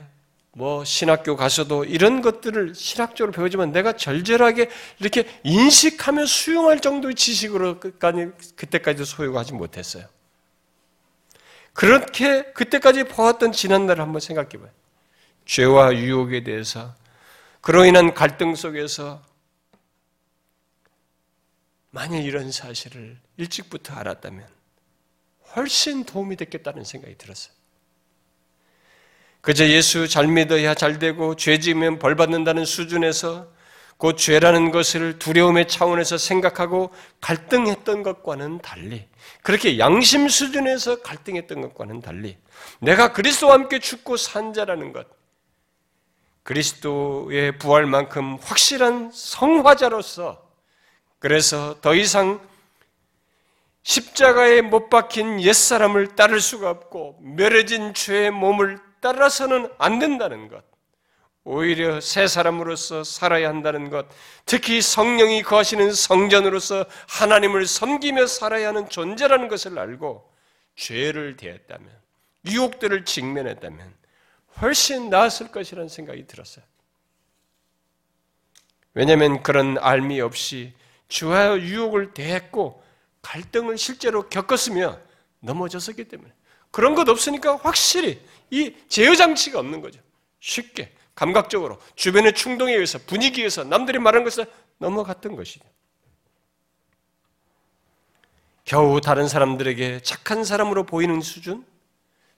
[0.54, 8.32] 뭐, 신학교 가서도 이런 것들을 신학적으로 배우지만 내가 절절하게 이렇게 인식하며 수용할 정도의 지식으로 끝까지,
[8.56, 10.06] 그때까지 소유하지 못했어요.
[11.74, 14.70] 그렇게 그때까지 보았던 지난날을 한번 생각해 봐요.
[15.44, 16.96] 죄와 유혹에 대해서
[17.60, 19.30] 그로 인한 갈등 속에서
[21.92, 24.48] 만일 이런 사실을 일찍부터 알았다면
[25.56, 27.54] 훨씬 도움이 됐겠다는 생각이 들었어요.
[29.42, 33.52] 그저 예수 잘 믿어야 잘 되고 죄 지으면 벌 받는다는 수준에서
[33.98, 39.08] 곧 죄라는 것을 두려움의 차원에서 생각하고 갈등했던 것과는 달리
[39.44, 42.38] 그렇게 양심 수준에서 갈등했던 것과는 달리
[42.80, 45.08] 내가 그리스도와 함께 죽고 산 자라는 것
[46.44, 50.51] 그리스도의 부활만큼 확실한 성화자로서
[51.22, 52.42] 그래서 더 이상
[53.84, 60.64] 십자가에 못 박힌 옛사람을 따를 수가 없고 멸해진 죄의 몸을 따라서는 안 된다는 것.
[61.44, 64.08] 오히려 새 사람으로서 살아야 한다는 것,
[64.46, 70.28] 특히 성령이 거하시는 성전으로서 하나님을 섬기며 살아야 하는 존재라는 것을 알고
[70.76, 71.90] 죄를 대했다면,
[72.48, 73.94] 유혹들을 직면했다면
[74.62, 76.66] 훨씬 나았을 것이라는 생각이 들었어요.
[78.94, 80.74] 왜냐하면 그런 알미 없이
[81.12, 82.82] 주와 유혹을 대했고
[83.22, 84.98] 갈등을 실제로 겪었으며
[85.42, 86.32] 넘어졌었기 때문에
[86.72, 90.00] 그런 것 없으니까 확실히 이 제어 장치가 없는 거죠.
[90.40, 94.46] 쉽게 감각적으로 주변의 충동에 의해서 분위기에 서 남들이 말한 것을
[94.78, 95.66] 넘어갔던 것이죠.
[98.64, 101.66] 겨우 다른 사람들에게 착한 사람으로 보이는 수준,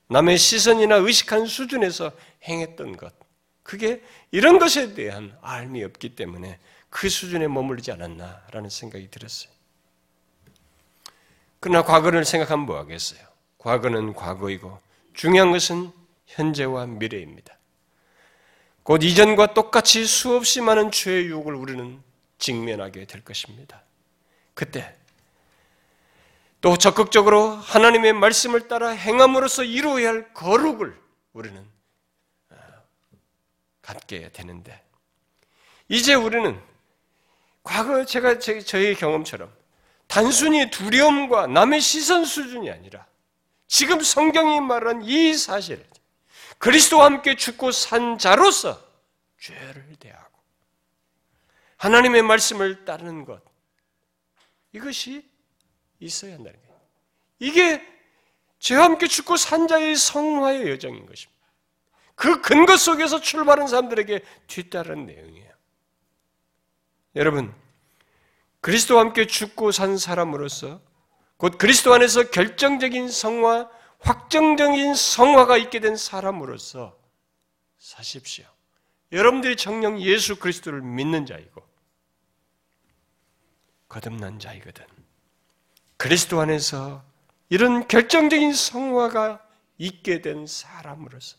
[0.07, 2.11] 남의 시선이나 의식한 수준에서
[2.45, 3.13] 행했던 것,
[3.61, 4.01] 그게
[4.31, 6.59] 이런 것에 대한 알미 없기 때문에
[6.93, 9.51] 그 수준에 머물지 않았나라는 생각이 들었어요.
[11.59, 13.19] 그러나 과거를 생각하면 뭐 하겠어요?
[13.57, 14.79] 과거는 과거이고
[15.15, 15.91] 중요한 것은
[16.27, 17.57] 현재와 미래입니다.
[18.83, 21.99] 곧 이전과 똑같이 수없이 많은 죄의 유혹을 우리는
[22.37, 23.81] 직면하게 될 것입니다.
[24.53, 24.95] 그때
[26.61, 30.95] 또 적극적으로 하나님의 말씀을 따라 행함으로써 이루어야 할 거룩을
[31.33, 31.65] 우리는
[32.51, 32.55] 어,
[33.81, 34.79] 갖게 되는데
[35.89, 36.61] 이제 우리는
[37.63, 39.51] 과거 제가 저의 경험처럼
[40.07, 43.07] 단순히 두려움과 남의 시선 수준이 아니라
[43.67, 45.83] 지금 성경이 말한 이 사실,
[46.59, 48.79] 그리스도와 함께 죽고 산 자로서
[49.39, 50.31] 죄를 대하고
[51.77, 53.41] 하나님의 말씀을 따르는 것,
[54.73, 55.27] 이것이
[55.99, 56.81] 있어야 한다는 거예요.
[57.39, 57.85] 이게
[58.59, 61.41] 죄와 함께 죽고 산 자의 성화의 여정인 것입니다.
[62.15, 65.52] 그 근거 속에서 출발한 사람들에게 뒤따른 내용이에요.
[67.15, 67.53] 여러분,
[68.61, 70.81] 그리스도와 함께 죽고 산 사람으로서
[71.37, 76.97] 곧 그리스도 안에서 결정적인 성화, 확정적인 성화가 있게 된 사람으로서
[77.77, 78.45] 사십시오.
[79.11, 81.61] 여러분들이 정령 예수 그리스도를 믿는 자이고
[83.89, 84.85] 거듭난 자이거든.
[85.97, 87.03] 그리스도 안에서
[87.49, 89.45] 이런 결정적인 성화가
[89.77, 91.37] 있게 된 사람으로서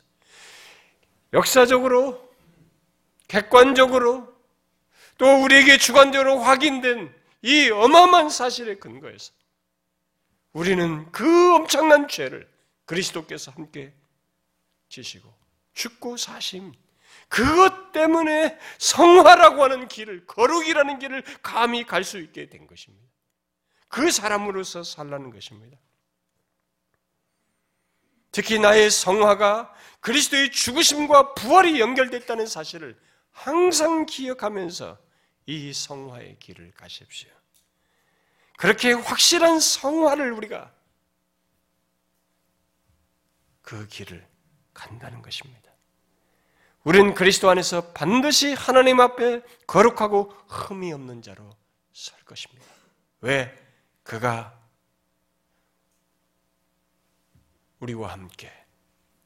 [1.33, 2.31] 역사적으로
[3.27, 4.34] 객관적으로
[5.19, 9.33] 또 우리에게 주관적으로 확인된 이 어마어마한 사실에 근거해서
[10.53, 12.49] 우리는 그 엄청난 죄를
[12.87, 13.93] 그리스도께서 함께
[14.89, 15.33] 지시고
[15.73, 16.73] 죽고 사심
[17.29, 23.05] 그것 때문에 성화라고 하는 길을 거룩이라는 길을 감히 갈 수 있게 된 것입니다.
[23.89, 25.79] 그 사람으로서 살라는 것입니다.
[28.31, 32.99] 특히 나의 성화가 그리스도의 죽으심과 부활이 연결됐다는 사실을
[33.31, 34.99] 항상 기억하면서
[35.47, 37.31] 이 성화의 길을 가십시오.
[38.57, 40.73] 그렇게 확실한 성화를 우리가
[43.63, 44.27] 그 길을
[44.73, 45.71] 간다는 것입니다.
[46.85, 51.57] 우리는 그리스도 안에서 반드시 하나님 앞에 거룩하고 흠이 없는 자로
[51.93, 52.67] 살 것입니다.
[53.21, 53.59] 왜?
[54.03, 54.61] 그가
[57.81, 58.53] 우리와 함께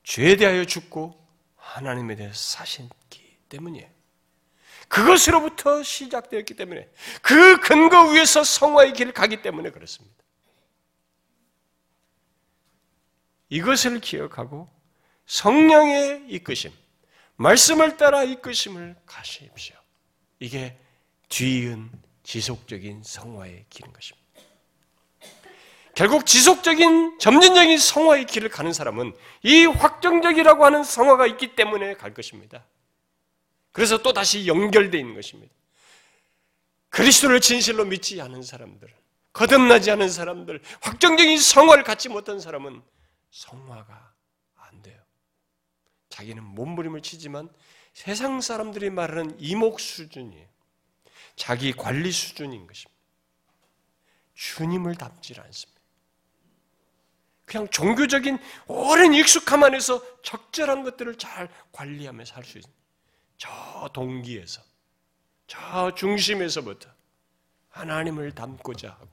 [0.05, 3.97] 죄에 대하여 죽고 하나님에 대해 사신기 때문이에요.
[4.89, 6.89] 그것으로부터 시작되었기 때문에
[7.22, 10.16] 그 근거 위에서 성화의 길을 가기 때문에 그렇습니다.
[13.51, 14.68] 이것을 기억하고
[15.26, 16.72] 성령의 이끄심,
[17.36, 19.76] 말씀을 따라 이끄심을 가십시오.
[20.41, 20.78] 이게
[21.28, 21.91] 뒤은
[22.22, 24.28] 지속적인 성화의 길인 것입니다.
[25.95, 32.64] 결국 지속적인 점진적인 성화의 길을 가는 사람은 이 확정적이라고 하는 성화가 있기 때문에 갈 것입니다.
[33.79, 35.55] 그래서 또 다시 연결되어 있는 것입니다.
[36.89, 38.93] 그리스도를 진실로 믿지 않은 사람들은
[39.33, 42.83] 거듭나지 않은 사람들, 확정적인 성화를 갖지 못한 사람은
[43.31, 44.14] 성화가
[44.57, 45.01] 안 돼요.
[46.09, 47.49] 자기는 몸부림을 치지만
[47.95, 50.49] 세상 사람들이 말하는 이목 수준이에요.
[51.37, 53.01] 자기 관리 수준인 것입니다.
[54.35, 55.81] 주님을 닮지 않습니다.
[57.45, 62.78] 그냥 종교적인 오랜 익숙함 안에서 적절한 것들을 잘 관리하며 살 수 있는
[63.39, 64.61] 저 동기에서
[65.47, 66.91] 저 중심에서부터
[67.70, 69.09] 하나님을 닮고자 하고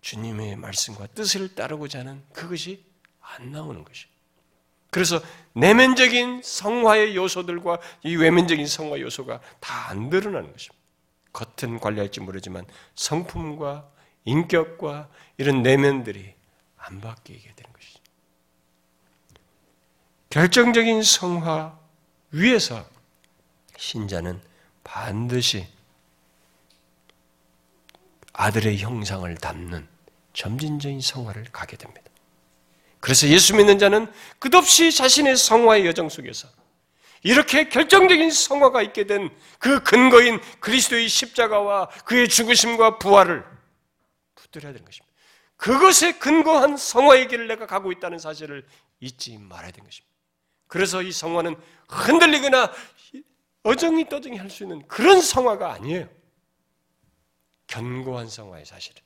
[0.00, 2.84] 주님의 말씀과 뜻을 따르고자 하는 그것이
[3.20, 4.06] 안 나오는 것이.
[4.90, 5.20] 그래서
[5.54, 10.82] 내면적인 성화의 요소들과 이 외면적인 성화 요소가 다 안 드러나는 것입니다.
[11.32, 12.64] 겉은 관리할지 모르지만
[12.94, 13.90] 성품과
[14.24, 16.34] 인격과 이런 내면들이
[16.76, 18.00] 안 바뀌게 되는 것이죠.
[20.30, 21.78] 결정적인 성화
[22.34, 22.84] 위에서
[23.76, 24.40] 신자는
[24.82, 25.66] 반드시
[28.32, 29.86] 아들의 형상을 담는
[30.32, 32.02] 점진적인 성화를 가게 됩니다.
[32.98, 36.48] 그래서 예수 믿는 자는 끝없이 자신의 성화의 여정 속에서
[37.22, 39.30] 이렇게 결정적인 성화가 있게 된
[39.64, 43.42] 그 근거인 그리스도의 십자가와 그의 죽으심과 부활을
[44.34, 45.10] 붙들어야 되는 것입니다.
[45.56, 48.66] 그것에 근거한 성화의 길을 내가 가고 있다는 사실을
[49.00, 50.14] 잊지 말아야 되는 것입니다.
[50.66, 51.56] 그래서 이 성화는
[51.88, 52.72] 흔들리거나
[53.62, 56.08] 어정이 떠정이 할 수 있는 그런 성화가 아니에요.
[57.66, 59.02] 견고한 성화의 사실은.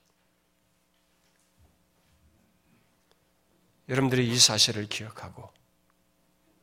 [3.88, 5.50] 여러분들이 이 사실을 기억하고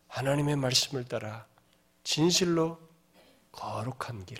[0.10, 1.48] 하나님의 말씀을 따라
[2.04, 2.80] 진실로
[3.52, 4.38] 거룩한 길,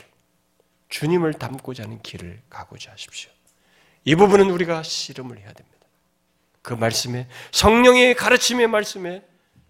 [0.90, 3.32] 주님을 닮고자 하는 길을 가고자 하십시오.
[4.04, 5.88] 이 부분은 우리가 씨름을 해야 됩니다.
[6.62, 9.28] 그 말씀에 성령의 가르침의 말씀에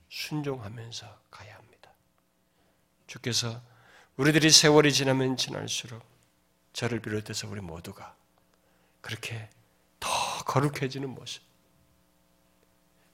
[0.10, 1.55] 순종하면서 가야 합니다.
[3.16, 3.62] 주께서
[4.18, 6.04] 우리들이 세월이 지나면 지날수록
[6.74, 8.16] 저를 비롯해서 우리 모두가
[9.02, 9.50] 그렇게
[10.00, 10.10] 더
[10.46, 11.42] 거룩해지는 모습,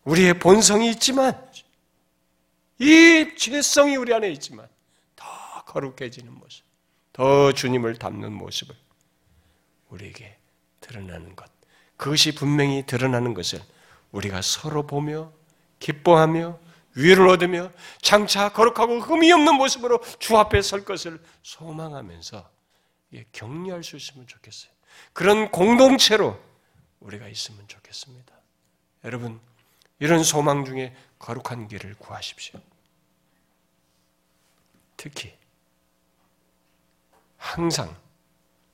[0.04, 1.50] 우리의 본성이 있지만
[2.80, 4.68] 이 죄성이 우리 안에 있지만
[5.16, 5.26] 더
[5.66, 6.64] 거룩해지는 모습,
[7.14, 8.76] 더 주님을 닮는 모습을
[9.90, 10.38] 우리에게
[10.80, 11.52] 드러나는 것.
[11.98, 13.62] 그것이 분명히 드러나는 것을
[14.12, 15.32] 우리가 서로 보며
[15.80, 16.60] 기뻐하며
[16.96, 17.72] 위를 얻으며
[18.02, 22.50] 장차 거룩하고 흠이 없는 모습으로 주 앞에 설 것을 소망하면서
[23.32, 24.72] 격려할 수 있으면 좋겠어요.
[25.14, 26.40] 그런 공동체로
[27.00, 28.34] 우리가 있으면 좋겠습니다.
[29.04, 29.40] 여러분,
[30.00, 32.60] 이런 소망 중에 거룩한 길을 구하십시오.
[34.98, 35.36] 특히
[37.38, 37.96] 항상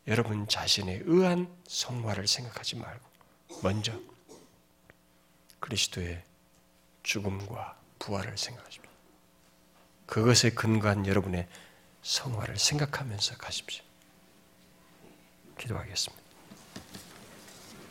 [0.07, 3.05] 여러분 자신의 의한 성화를 생각하지 말고
[3.63, 3.93] 먼저
[5.59, 6.23] 그리스도의
[7.03, 8.91] 죽음과 부활을 생각하십시오.
[10.05, 11.47] 그것에 근거한 여러분의
[12.01, 13.83] 성화를 생각하면서 가십시오.
[15.57, 16.26] 기도하겠습니다.